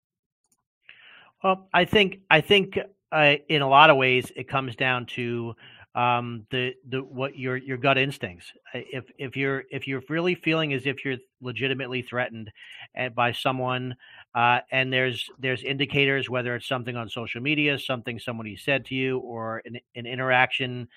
[1.44, 2.78] Well, I think I think
[3.12, 5.56] uh, in a lot of ways it comes down to
[5.96, 8.52] um, the the what your your gut instincts.
[8.74, 12.52] If if you're if you're really feeling as if you're legitimately threatened
[12.96, 13.96] eh, by someone,
[14.38, 18.94] uh, and there's there's indicators whether it's something on social media, something somebody said to
[18.94, 20.88] you, or an, an interaction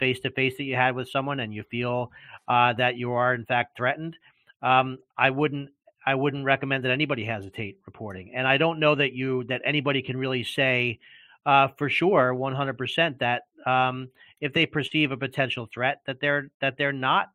[0.00, 2.10] face to face that you had with someone, and you feel
[2.48, 4.16] uh, that you are in fact threatened.
[4.60, 5.70] Um, I wouldn't
[6.04, 10.02] I wouldn't recommend that anybody hesitate reporting, and I don't know that you that anybody
[10.02, 10.98] can really say
[11.46, 14.08] uh, for sure 100% that um,
[14.40, 17.30] if they perceive a potential threat that they're that they're not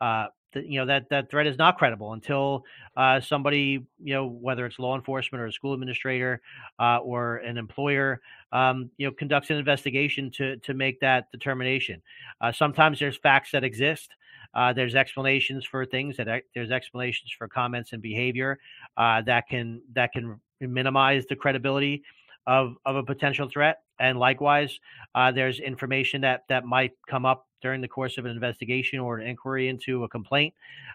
[0.00, 2.64] uh, you know that that threat is not credible until
[2.96, 6.40] uh, somebody you know whether it's law enforcement or a school administrator
[6.78, 8.20] uh, or an employer
[8.52, 12.02] um, you know conducts an investigation to to make that determination.
[12.40, 14.10] Uh, sometimes there's facts that exist.
[14.54, 18.58] Uh, there's explanations for things that there's explanations for comments and behavior
[18.96, 22.02] uh, that can that can minimize the credibility
[22.46, 23.82] of of a potential threat.
[24.00, 24.80] And likewise,
[25.14, 29.18] uh, there's information that that might come up during the course of an investigation or
[29.18, 30.54] an inquiry into a complaint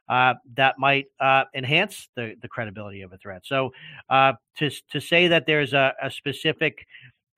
[0.10, 3.44] uh, that might uh, enhance the the credibility of a threat.
[3.46, 3.72] So
[4.10, 6.88] uh, to to say that there's a, a specific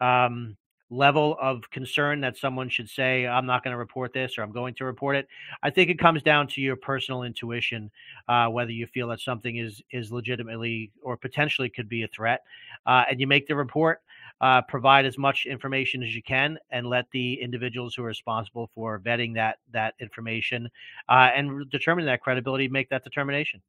[0.01, 0.55] um,
[0.89, 4.53] level of concern that someone should say i'm not going to report this or i'm
[4.53, 5.27] going to report it
[5.61, 7.91] i think it comes down to your personal intuition
[8.29, 12.41] uh, whether you feel that something is is legitimately or potentially could be a threat
[12.85, 14.01] uh, and you make the report
[14.41, 18.69] uh, provide as much information as you can and let the individuals who are responsible
[18.75, 20.69] for vetting that that information
[21.09, 23.61] uh, and determine that credibility make that determination.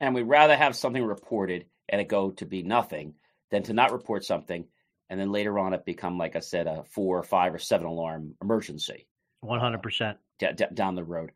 [0.00, 3.14] And we'd rather have something reported and it go to be nothing
[3.50, 4.66] than to not report something
[5.10, 7.86] and then later on it become like i said a four or five or seven
[7.86, 9.06] alarm emergency
[9.44, 11.32] 100% uh, d- d- down the road.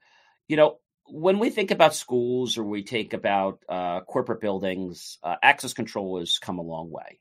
[0.49, 0.79] You know
[1.11, 6.19] when we think about schools or we think about uh, corporate buildings uh, access control
[6.19, 7.21] has come a long way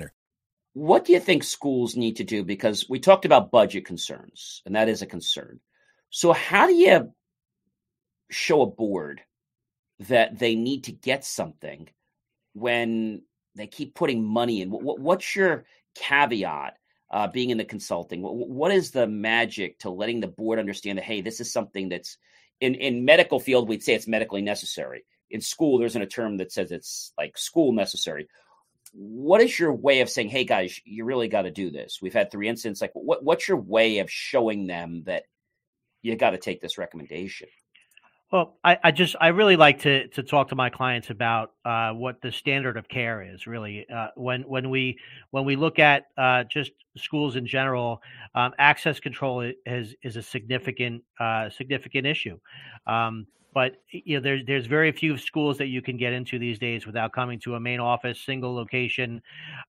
[0.73, 2.43] What do you think schools need to do?
[2.43, 5.59] Because we talked about budget concerns, and that is a concern.
[6.09, 7.11] So, how do you
[8.29, 9.21] show a board
[9.99, 11.89] that they need to get something
[12.53, 13.23] when
[13.55, 14.69] they keep putting money in?
[14.69, 15.65] What's your
[15.95, 16.77] caveat
[17.11, 18.21] uh, being in the consulting?
[18.21, 22.17] What is the magic to letting the board understand that, hey, this is something that's
[22.61, 25.03] in, in medical field, we'd say it's medically necessary.
[25.29, 28.27] In school, there isn't a term that says it's like school necessary
[28.93, 31.99] what is your way of saying, "Hey guys, you really got to do this"?
[32.01, 32.81] We've had three incidents.
[32.81, 35.23] Like, what what's your way of showing them that
[36.01, 37.47] you got to take this recommendation?
[38.31, 41.91] Well, I, I, just I really like to to talk to my clients about uh,
[41.91, 43.45] what the standard of care is.
[43.45, 44.97] Really, uh, when when we
[45.31, 48.01] when we look at uh, just schools in general,
[48.33, 52.39] um, access control is is a significant uh, significant issue.
[52.87, 56.57] Um, but you know there's there's very few schools that you can get into these
[56.59, 59.21] days without coming to a main office single location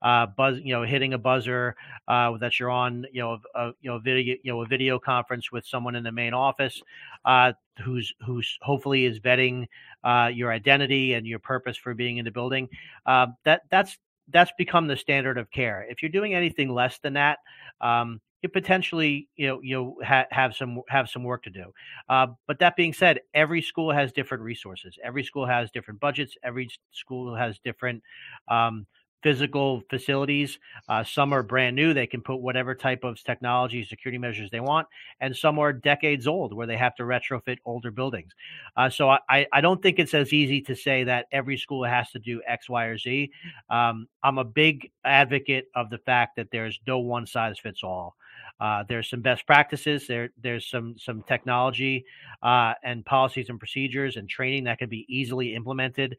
[0.03, 1.75] uh buzz you know hitting a buzzer
[2.09, 5.51] uh that you're on you know a, you know video you know a video conference
[5.51, 6.83] with someone in the main office
[7.25, 7.53] uh
[7.83, 9.67] who's who's hopefully is vetting
[10.05, 12.69] uh your identity and your purpose for being in the building.
[13.07, 15.87] Uh, that that's that's become the standard of care.
[15.89, 17.39] If you're doing anything less than that,
[17.81, 21.73] um, you potentially you know you ha- have some have some work to do.
[22.09, 24.99] Uh, but that being said, every school has different resources.
[25.03, 26.37] Every school has different budgets.
[26.43, 28.03] Every school has different
[28.49, 28.87] um,
[29.23, 30.59] physical facilities.
[30.89, 34.59] Uh, some are brand new; they can put whatever type of technology, security measures they
[34.59, 34.89] want,
[35.21, 38.33] and some are decades old, where they have to retrofit older buildings.
[38.77, 42.11] Uh, so I, I don't think it's as easy to say that every school has
[42.11, 43.31] to do X, Y, or Z.
[43.71, 48.17] Um, I'm a big advocate of the fact that there's no one size fits all.
[48.63, 50.07] Uh, there's some best practices.
[50.07, 52.05] There, there's some some technology
[52.45, 56.17] uh, and policies and procedures and training that can be easily implemented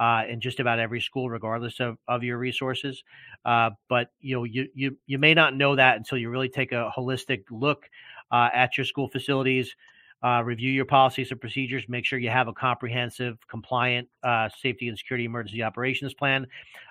[0.00, 3.04] uh, in just about every school, regardless of, of your resources.
[3.44, 6.72] Uh, but you know, you, you you may not know that until you really take
[6.72, 7.88] a holistic look
[8.32, 9.76] uh, at your school facilities.
[10.24, 11.84] Uh, review your policies and procedures.
[11.86, 16.46] Make sure you have a comprehensive, compliant uh, safety and security emergency operations plan,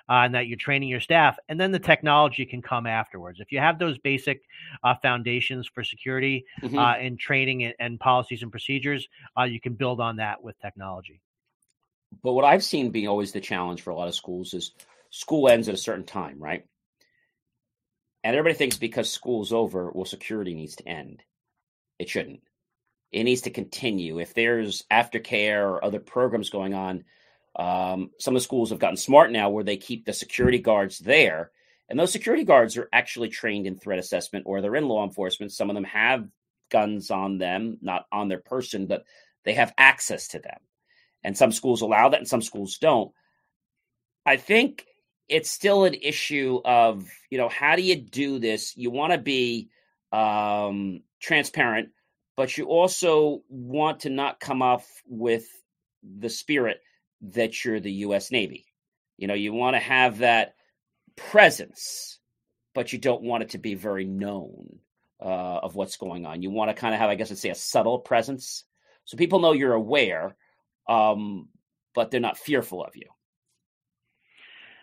[0.08, 1.36] uh, and that you're training your staff.
[1.48, 3.40] And then the technology can come afterwards.
[3.40, 4.42] If you have those basic
[5.02, 6.78] foundations for security mm-hmm.
[6.78, 9.08] and training and, and, policies and procedures,
[9.48, 11.20] you can build on that with technology.
[12.22, 14.72] But what I've seen being always the challenge for a lot of schools is
[15.10, 16.64] school ends at a certain time, right?
[18.22, 21.22] And everybody thinks because school's over, well, security needs to end.
[21.98, 22.40] It shouldn't.
[23.14, 24.18] It needs to continue.
[24.18, 27.04] If there's aftercare or other programs going on,
[27.56, 30.98] um, some of the schools have gotten smart now where they keep the security guards
[30.98, 31.52] there.
[31.88, 35.52] And those security guards are actually trained in threat assessment or they're in law enforcement.
[35.52, 36.28] Some of them have
[36.70, 39.04] guns on them, not on their person, but
[39.44, 40.58] they have access to them
[41.24, 43.10] and some schools allow that and some schools don't.
[44.26, 44.86] I think
[45.28, 48.76] it's still an issue of, you know, how do you do this?
[48.76, 49.70] You want to be
[50.12, 51.88] um, transparent,
[52.36, 55.46] but you also want to not come off with
[56.02, 56.80] the spirit
[57.20, 58.30] that you're the U.S.
[58.30, 58.66] Navy.
[59.16, 60.54] You know, you want to have that
[61.16, 62.18] presence,
[62.74, 64.78] but you don't want it to be very known
[65.20, 66.42] uh, of what's going on.
[66.42, 68.64] You want to kind of have, I guess I'd say, a subtle presence.
[69.04, 70.36] So people know you're aware,
[70.88, 71.48] um,
[71.94, 73.06] but they're not fearful of you.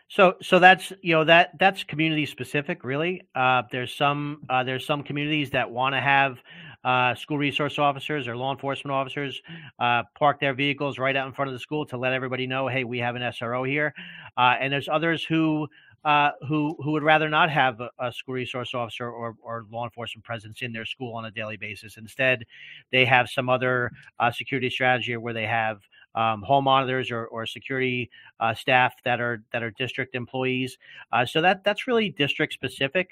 [0.08, 3.22] So, so that's you know that that's community specific, really.
[3.34, 6.38] Uh, there's some uh, there's some communities that want to have
[6.84, 9.42] uh, school resource officers or law enforcement officers
[9.80, 12.68] uh, park their vehicles right out in front of the school to let everybody know,
[12.68, 13.94] hey, we have an SRO here.
[14.38, 15.68] Uh, and there's others who
[16.04, 19.84] uh, who who would rather not have a, a, school resource officer or, or law
[19.84, 21.98] enforcement presence in their school on a daily basis.
[21.98, 22.44] Instead,
[22.92, 25.80] they have some other uh, security strategy where they have
[26.16, 28.10] um, hall monitors or, or security
[28.40, 30.78] uh, staff that are that are district employees.
[31.12, 33.12] Uh, so that that's really district specific.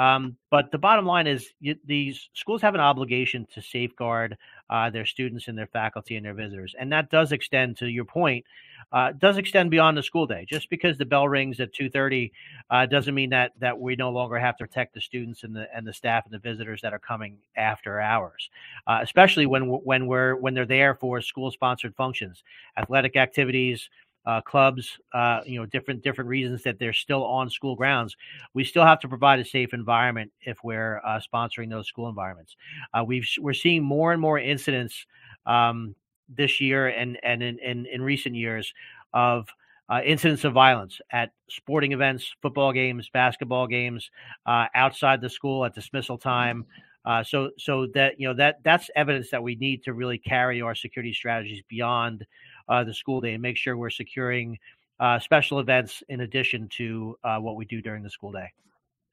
[0.00, 4.38] Um, but the bottom line is you, these schools have an obligation to safeguard
[4.70, 8.06] uh, their students and their faculty and their visitors, and that does extend to your
[8.06, 8.44] point
[8.92, 10.46] uh, does extend beyond the school day.
[10.48, 12.32] Just because the bell rings at two thirty
[12.70, 15.66] uh, doesn't mean that that we no longer have to protect the students and the
[15.76, 18.48] and the staff and the visitors that are coming after hours,
[18.86, 22.42] uh, especially when when we're when they're there for school sponsored functions,
[22.78, 23.90] athletic activities.
[24.26, 28.14] Uh, clubs, uh, you know, different different reasons that they're still on school grounds.
[28.52, 32.54] We still have to provide a safe environment if we're uh, sponsoring those school environments.
[32.92, 35.06] Uh, we've we're seeing more and more incidents
[35.46, 35.94] um,
[36.28, 38.72] this year and and in, in, in recent years
[39.14, 39.48] of
[39.90, 44.10] uh, incidents of violence at sporting events, football games, basketball games,
[44.46, 46.64] uh, outside the school at dismissal time.
[47.04, 50.60] Uh, so, so that you know that that's evidence that we need to really carry
[50.60, 52.26] our security strategies beyond
[52.70, 54.58] uh, the school day and make sure we're securing
[55.00, 58.48] uh, special events in addition to uh, what we do during the school day.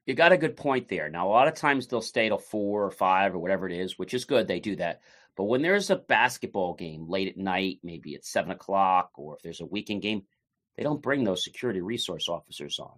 [0.05, 1.09] You got a good point there.
[1.09, 3.97] Now, a lot of times they'll stay till four or five or whatever it is,
[3.97, 4.47] which is good.
[4.47, 5.01] They do that.
[5.35, 9.41] But when there's a basketball game late at night, maybe at seven o'clock, or if
[9.41, 10.23] there's a weekend game,
[10.75, 12.93] they don't bring those security resource officers on.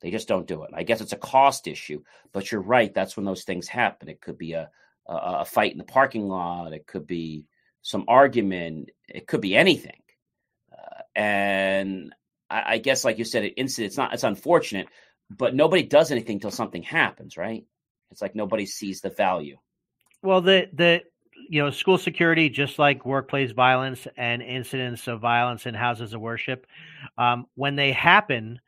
[0.00, 0.70] They just don't do it.
[0.74, 2.02] I guess it's a cost issue,
[2.32, 2.92] but you're right.
[2.92, 4.08] That's when those things happen.
[4.08, 4.70] It could be a,
[5.06, 6.72] a, a fight in the parking lot.
[6.72, 7.46] It could be
[7.82, 8.90] some argument.
[9.08, 10.00] It could be anything.
[10.72, 12.14] Uh, and
[12.48, 13.88] I, I, guess, like you said, it incident.
[13.88, 14.14] It's not.
[14.14, 14.88] It's unfortunate,
[15.30, 17.64] but nobody does anything till something happens, right?
[18.10, 19.56] It's like nobody sees the value.
[20.22, 21.02] Well, the the
[21.48, 26.20] you know, school security, just like workplace violence and incidents of violence in houses of
[26.20, 26.66] worship,
[27.18, 28.60] um, when they happen,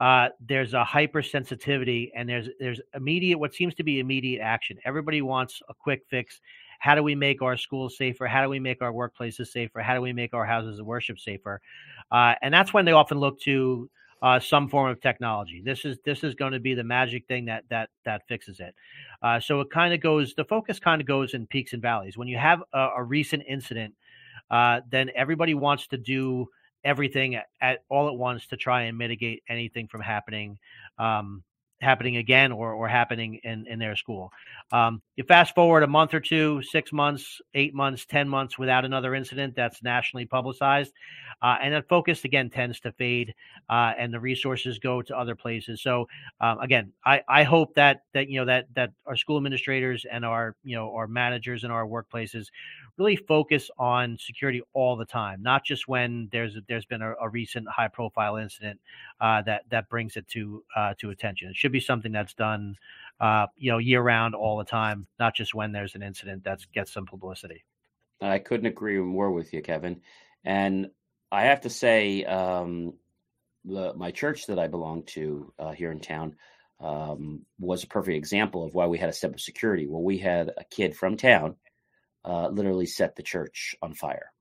[0.00, 4.78] uh, there's a hypersensitivity and there's there's immediate what seems to be immediate action.
[4.84, 6.40] Everybody wants a quick fix.
[6.82, 8.26] How do we make our schools safer?
[8.26, 9.78] How do we make our workplaces safer?
[9.78, 11.60] How do we make our houses of worship safer?
[12.10, 13.88] Uh, and that's when they often look to
[14.20, 15.62] uh, some form of technology.
[15.64, 18.74] This is this is going to be the magic thing that that that fixes it.
[19.22, 20.34] Uh, so it kind of goes.
[20.34, 22.18] The focus kind of goes in peaks and valleys.
[22.18, 23.94] When you have a, a recent incident,
[24.50, 26.48] uh, then everybody wants to do
[26.82, 30.58] everything at, at, all at once to try and mitigate anything from happening
[30.98, 31.44] um,
[31.82, 34.32] happening again or or happening in in their school.
[34.70, 38.84] Um, you fast forward a month or two, six months, eight months, ten months without
[38.84, 40.92] another incident that's nationally publicized,
[41.42, 43.34] uh, and that focus again tends to fade,
[43.68, 45.82] uh, and the resources go to other places.
[45.82, 46.08] So
[46.40, 50.24] um, again, I I hope that that you know that that our school administrators and
[50.24, 52.46] our you know our managers in our workplaces
[52.98, 57.28] really focus on security all the time, not just when there's there's been a, a
[57.28, 58.80] recent high profile incident
[59.20, 61.48] uh, that that brings it to uh, to attention.
[61.48, 62.76] It should be something that's done,
[63.20, 66.60] uh, you know, year round all the time, not just when there's an incident that
[66.72, 67.64] gets some publicity.
[68.20, 70.00] I couldn't agree more with you, Kevin.
[70.44, 70.90] And
[71.30, 72.94] I have to say, um,
[73.64, 76.36] the, my church that I belong to uh, here in town
[76.80, 79.86] um, was a perfect example of why we had a step of security.
[79.86, 81.56] Well, we had a kid from town
[82.24, 84.32] uh, literally set the church on fire.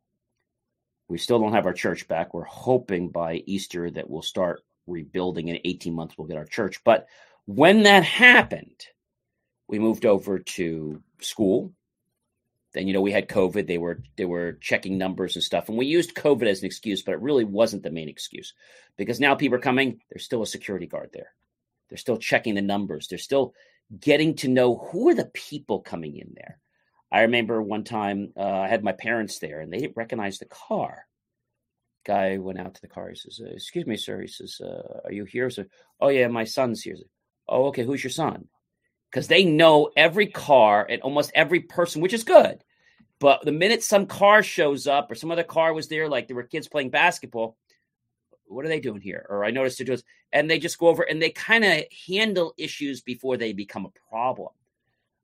[1.08, 2.34] We still don't have our church back.
[2.34, 5.50] We're hoping by Easter that we'll start rebuilding.
[5.50, 6.84] In 18 months, we'll get our church.
[6.84, 7.08] But
[7.46, 8.86] when that happened,
[9.68, 11.74] we moved over to school.
[12.74, 13.68] Then you know we had COVID.
[13.68, 17.02] They were they were checking numbers and stuff, and we used COVID as an excuse,
[17.02, 18.54] but it really wasn't the main excuse
[18.96, 20.00] because now people are coming.
[20.10, 21.34] There's still a security guard there.
[21.90, 23.08] They're still checking the numbers.
[23.08, 23.54] They're still
[24.00, 26.60] getting to know who are the people coming in there.
[27.12, 30.46] I remember one time uh, I had my parents there and they didn't recognize the
[30.46, 31.06] car.
[32.06, 33.10] Guy went out to the car.
[33.10, 35.66] He says, uh, "Excuse me, sir." He says, uh, "Are you here?" So,
[36.00, 36.96] "Oh yeah, my son's here."
[37.48, 37.84] "Oh, okay.
[37.84, 38.48] Who's your son?"
[39.12, 42.64] Because they know every car and almost every person, which is good.
[43.20, 46.36] But the minute some car shows up or some other car was there, like there
[46.36, 47.58] were kids playing basketball,
[48.46, 49.26] what are they doing here?
[49.30, 52.54] Or I noticed it was, and they just go over and they kind of handle
[52.58, 54.50] issues before they become a problem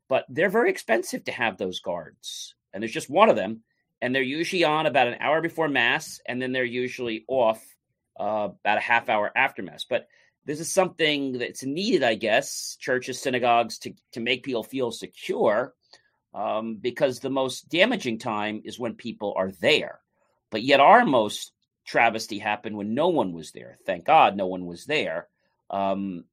[0.08, 2.55] but they're very expensive to have those guards.
[2.74, 3.64] And there's just one of them,
[4.01, 7.64] and they're usually on about an hour before mass, and then they're usually off
[8.20, 9.86] uh, about a half hour after mass.
[9.89, 10.08] But
[10.45, 15.74] this is something that's needed, I guess, churches, synagogues to to make people feel secure,
[16.34, 19.99] um, because the most damaging time is when people are there.
[20.49, 21.51] But yet, our most
[21.86, 23.78] travesty happened when no one was there.
[23.86, 25.28] Thank God, no one was there.
[25.70, 26.26] Um,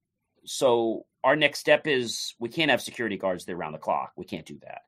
[0.45, 4.12] so our next step is we can't have security guards there around the clock.
[4.16, 4.83] We can't do that.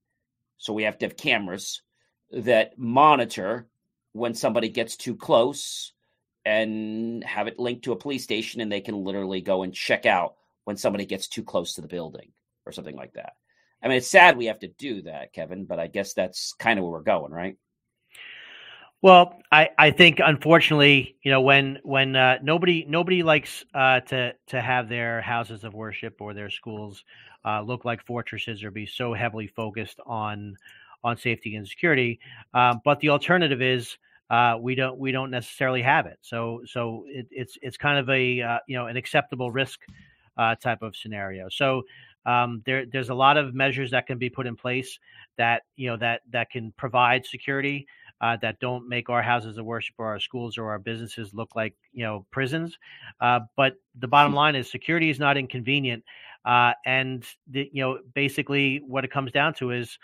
[0.58, 1.82] So we have to have cameras
[2.30, 3.66] that monitor
[4.12, 5.92] when somebody gets too close
[6.44, 10.06] and have it linked to a police station and they can literally go and check
[10.06, 10.34] out
[10.64, 12.30] when somebody gets too close to the building
[12.66, 13.32] or something like that.
[13.82, 16.78] I mean, it's sad we have to do that, Kevin, but I guess that's kind
[16.78, 17.56] of where we're going, right?
[19.02, 24.34] Well, I, I think unfortunately, you know, when when uh, nobody nobody likes uh, to
[24.48, 27.04] to have their houses of worship or their schools
[27.44, 30.56] uh, look like fortresses or be so heavily focused on
[31.04, 32.18] on safety and security.
[32.54, 33.96] Um, but the alternative is
[34.30, 36.18] uh, we don't we don't necessarily have it.
[36.22, 39.80] So so it, it's it's kind of a uh, you know an acceptable risk
[40.36, 41.48] uh, type of scenario.
[41.50, 41.82] So
[42.24, 44.98] um, there there's a lot of measures that can be put in place
[45.36, 47.86] that you know that that can provide security
[48.20, 51.54] uh, that don't make our houses of worship or our schools or our businesses look
[51.54, 52.78] like you know prisons.
[53.20, 56.02] Uh, but the bottom line is security is not inconvenient,
[56.44, 59.98] uh, and the, you know basically what it comes down to is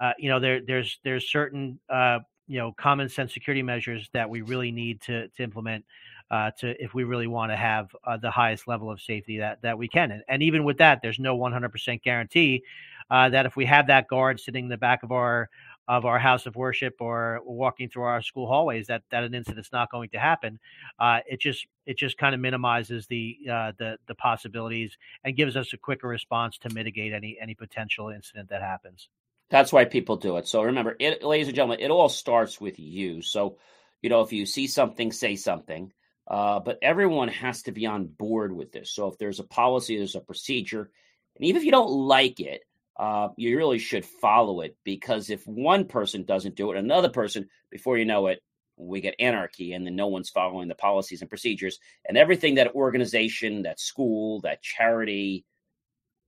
[0.00, 4.28] uh, you know there there's there's certain uh, you know common sense security measures that
[4.28, 5.84] we really need to to implement.
[6.30, 9.60] Uh, to if we really want to have uh, the highest level of safety that
[9.62, 12.62] that we can, and, and even with that, there's no 100% guarantee
[13.10, 15.50] uh, that if we have that guard sitting in the back of our
[15.88, 19.72] of our house of worship or walking through our school hallways that that an incident's
[19.72, 20.58] not going to happen
[20.98, 25.56] uh, it just it just kind of minimizes the uh, the the possibilities and gives
[25.56, 29.08] us a quicker response to mitigate any any potential incident that happens.
[29.50, 30.46] That's why people do it.
[30.46, 33.22] So remember it, ladies and gentlemen it all starts with you.
[33.22, 33.58] So
[34.02, 35.92] you know if you see something say something
[36.28, 38.92] uh, but everyone has to be on board with this.
[38.92, 40.90] So if there's a policy there's a procedure
[41.36, 42.62] and even if you don't like it
[42.98, 47.48] uh, you really should follow it because if one person doesn't do it, another person,
[47.70, 48.40] before you know it,
[48.76, 51.78] we get anarchy and then no one's following the policies and procedures
[52.08, 55.44] and everything that organization, that school, that charity,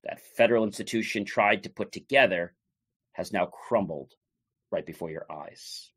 [0.04, 2.54] that federal institution tried to put together
[3.12, 4.12] has now crumbled
[4.70, 5.90] right before your eyes.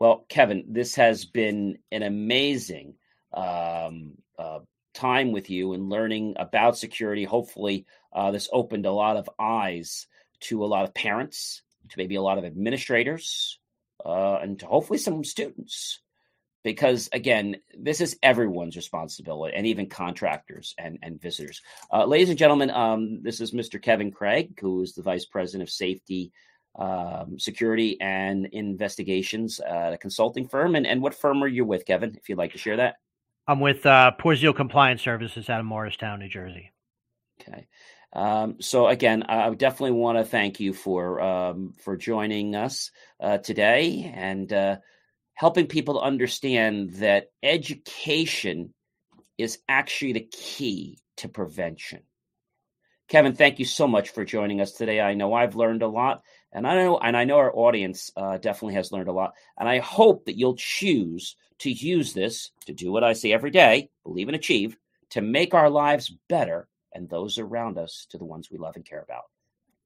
[0.00, 2.94] Well, Kevin, this has been an amazing
[3.32, 4.60] um, uh,
[4.98, 7.24] time with you and learning about security.
[7.24, 10.06] Hopefully, uh, this opened a lot of eyes
[10.40, 13.58] to a lot of parents, to maybe a lot of administrators,
[14.04, 16.00] uh, and to hopefully some students.
[16.64, 21.62] Because again, this is everyone's responsibility, and even contractors and, and visitors.
[21.92, 23.80] Uh, ladies and gentlemen, um, this is Mr.
[23.80, 26.32] Kevin Craig, who is the Vice President of Safety
[26.78, 30.74] um, security and investigations uh, a consulting firm.
[30.74, 32.96] And, and what firm are you with, Kevin, if you'd like to share that?
[33.48, 34.12] I'm with uh,
[34.54, 36.70] Compliance Services out of Morristown, New Jersey.
[37.40, 37.66] Okay.
[38.12, 42.90] Um, so again, I definitely want to thank you for um, for joining us
[43.20, 44.76] uh, today and uh,
[45.32, 48.74] helping people understand that education
[49.38, 52.02] is actually the key to prevention.
[53.08, 55.00] Kevin, thank you so much for joining us today.
[55.00, 56.22] I know I've learned a lot,
[56.52, 59.32] and I know and I know our audience uh, definitely has learned a lot.
[59.58, 63.50] And I hope that you'll choose to use this to do what I say every
[63.50, 64.76] day: believe and achieve
[65.10, 68.84] to make our lives better and those around us to the ones we love and
[68.84, 69.24] care about.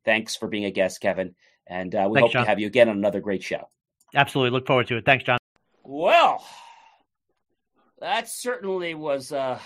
[0.05, 1.35] Thanks for being a guest, Kevin,
[1.67, 2.45] and uh, we Thanks, hope John.
[2.45, 3.69] to have you again on another great show.
[4.15, 5.05] Absolutely, look forward to it.
[5.05, 5.39] Thanks, John.
[5.85, 6.45] Well,
[8.01, 9.61] that certainly was a,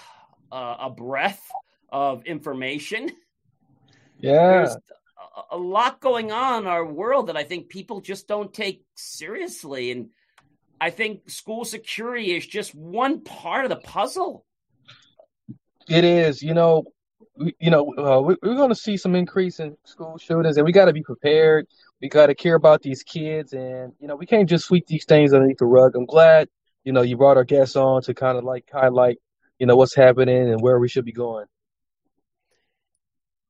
[0.52, 1.42] a breath
[1.90, 3.10] of information.
[4.18, 4.32] Yeah.
[4.32, 4.76] There's
[5.50, 9.90] a lot going on in our world that I think people just don't take seriously.
[9.90, 10.10] And
[10.80, 14.44] I think school security is just one part of the puzzle.
[15.88, 16.42] It is.
[16.42, 16.84] You know,
[17.36, 20.72] you know, uh, we, are going to see some increase in school shootings, and we
[20.72, 21.66] got to be prepared.
[22.00, 25.04] We got to care about these kids, and you know, we can't just sweep these
[25.04, 25.96] things underneath the rug.
[25.96, 26.48] I'm glad,
[26.84, 29.18] you know, you brought our guests on to kind of like highlight,
[29.58, 31.46] you know, what's happening and where we should be going.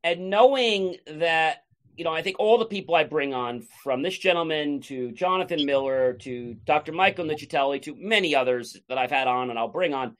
[0.04, 1.64] And knowing that,
[1.96, 5.64] you know, I think all the people I bring on, from this gentleman to Jonathan
[5.64, 6.92] Miller to Dr.
[6.92, 10.16] Michael Nicitelli to many others that I've had on and I'll bring on,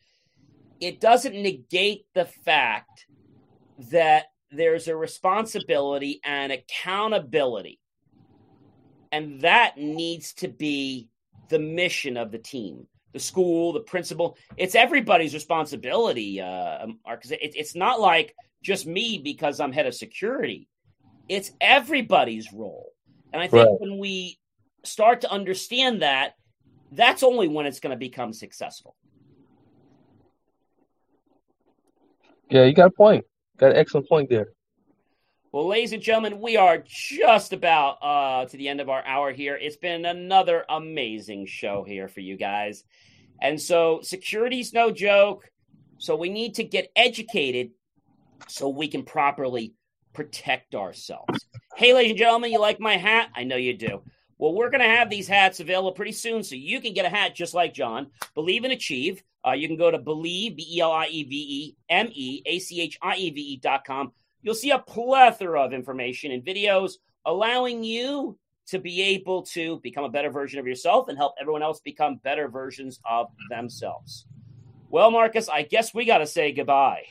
[0.81, 3.07] it doesn't negate the fact
[3.91, 7.79] that there's a responsibility and accountability.
[9.12, 11.09] And that needs to be
[11.51, 14.37] the mission of the team, the school, the principal.
[14.57, 17.33] It's everybody's responsibility, uh, Marcus.
[17.33, 20.68] It, it's not like just me because I'm head of security.
[21.29, 22.93] It's everybody's role.
[23.33, 23.81] And I think right.
[23.81, 24.39] when we
[24.85, 26.35] start to understand that,
[26.93, 28.97] that's only when it's going to become successful.
[32.49, 33.24] Yeah, you got a point.
[33.59, 34.49] Got an excellent point there.
[35.53, 39.33] Well, ladies and gentlemen, we are just about uh, to the end of our hour
[39.33, 39.57] here.
[39.57, 42.85] It's been another amazing show here for you guys.
[43.41, 45.51] And so, security's no joke.
[45.99, 47.70] So, we need to get educated
[48.49, 49.72] so we can properly
[50.17, 51.47] protect ourselves.
[51.77, 53.29] Hey, ladies and gentlemen, you like my hat?
[53.37, 54.03] I know you do.
[54.39, 57.11] Well, we're going to have these hats available pretty soon, so you can get a
[57.11, 58.07] hat just like John.
[58.35, 59.23] Believe and achieve.
[59.47, 62.43] Uh, you can go to believe, B E L I E V E M E
[62.47, 64.11] A C H I E V E dot com.
[64.43, 66.95] You'll see a plethora of information and videos
[67.27, 68.39] allowing you
[68.69, 72.17] to be able to become a better version of yourself and help everyone else become
[72.25, 74.27] better versions of themselves.
[74.89, 77.05] Well, Marcus, I guess we got to say goodbye.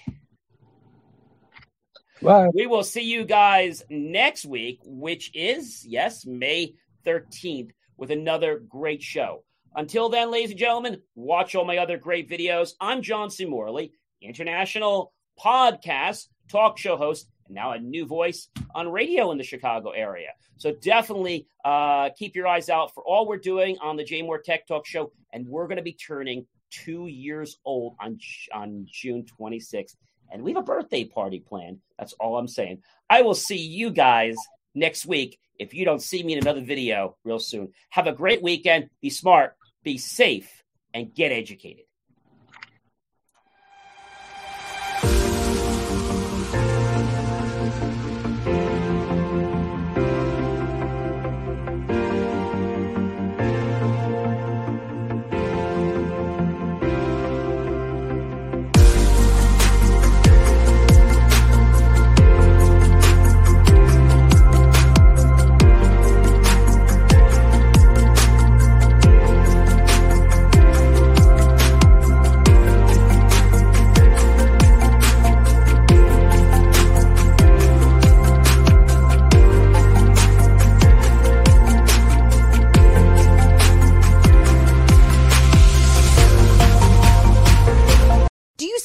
[2.22, 2.50] Bye.
[2.54, 9.02] We will see you guys next week, which is, yes, May 13th, with another great
[9.02, 9.44] show.
[9.76, 12.72] Until then, ladies and gentlemen, watch all my other great videos.
[12.80, 13.46] I'm John C.
[13.46, 13.92] Morley,
[14.22, 19.90] international podcast, talk show host, and now a new voice on radio in the Chicago
[19.90, 20.30] area.
[20.58, 24.66] So definitely uh, keep your eyes out for all we're doing on the JMOR Tech
[24.66, 25.12] Talk Show.
[25.34, 28.18] And we're going to be turning two years old on,
[28.54, 29.96] on June 26th.
[30.32, 31.80] And we have a birthday party planned.
[31.98, 32.82] That's all I'm saying.
[33.10, 34.36] I will see you guys
[34.74, 37.72] next week if you don't see me in another video real soon.
[37.90, 38.90] Have a great weekend.
[39.02, 39.56] Be smart
[39.86, 40.64] be safe,
[40.94, 41.85] and get educated.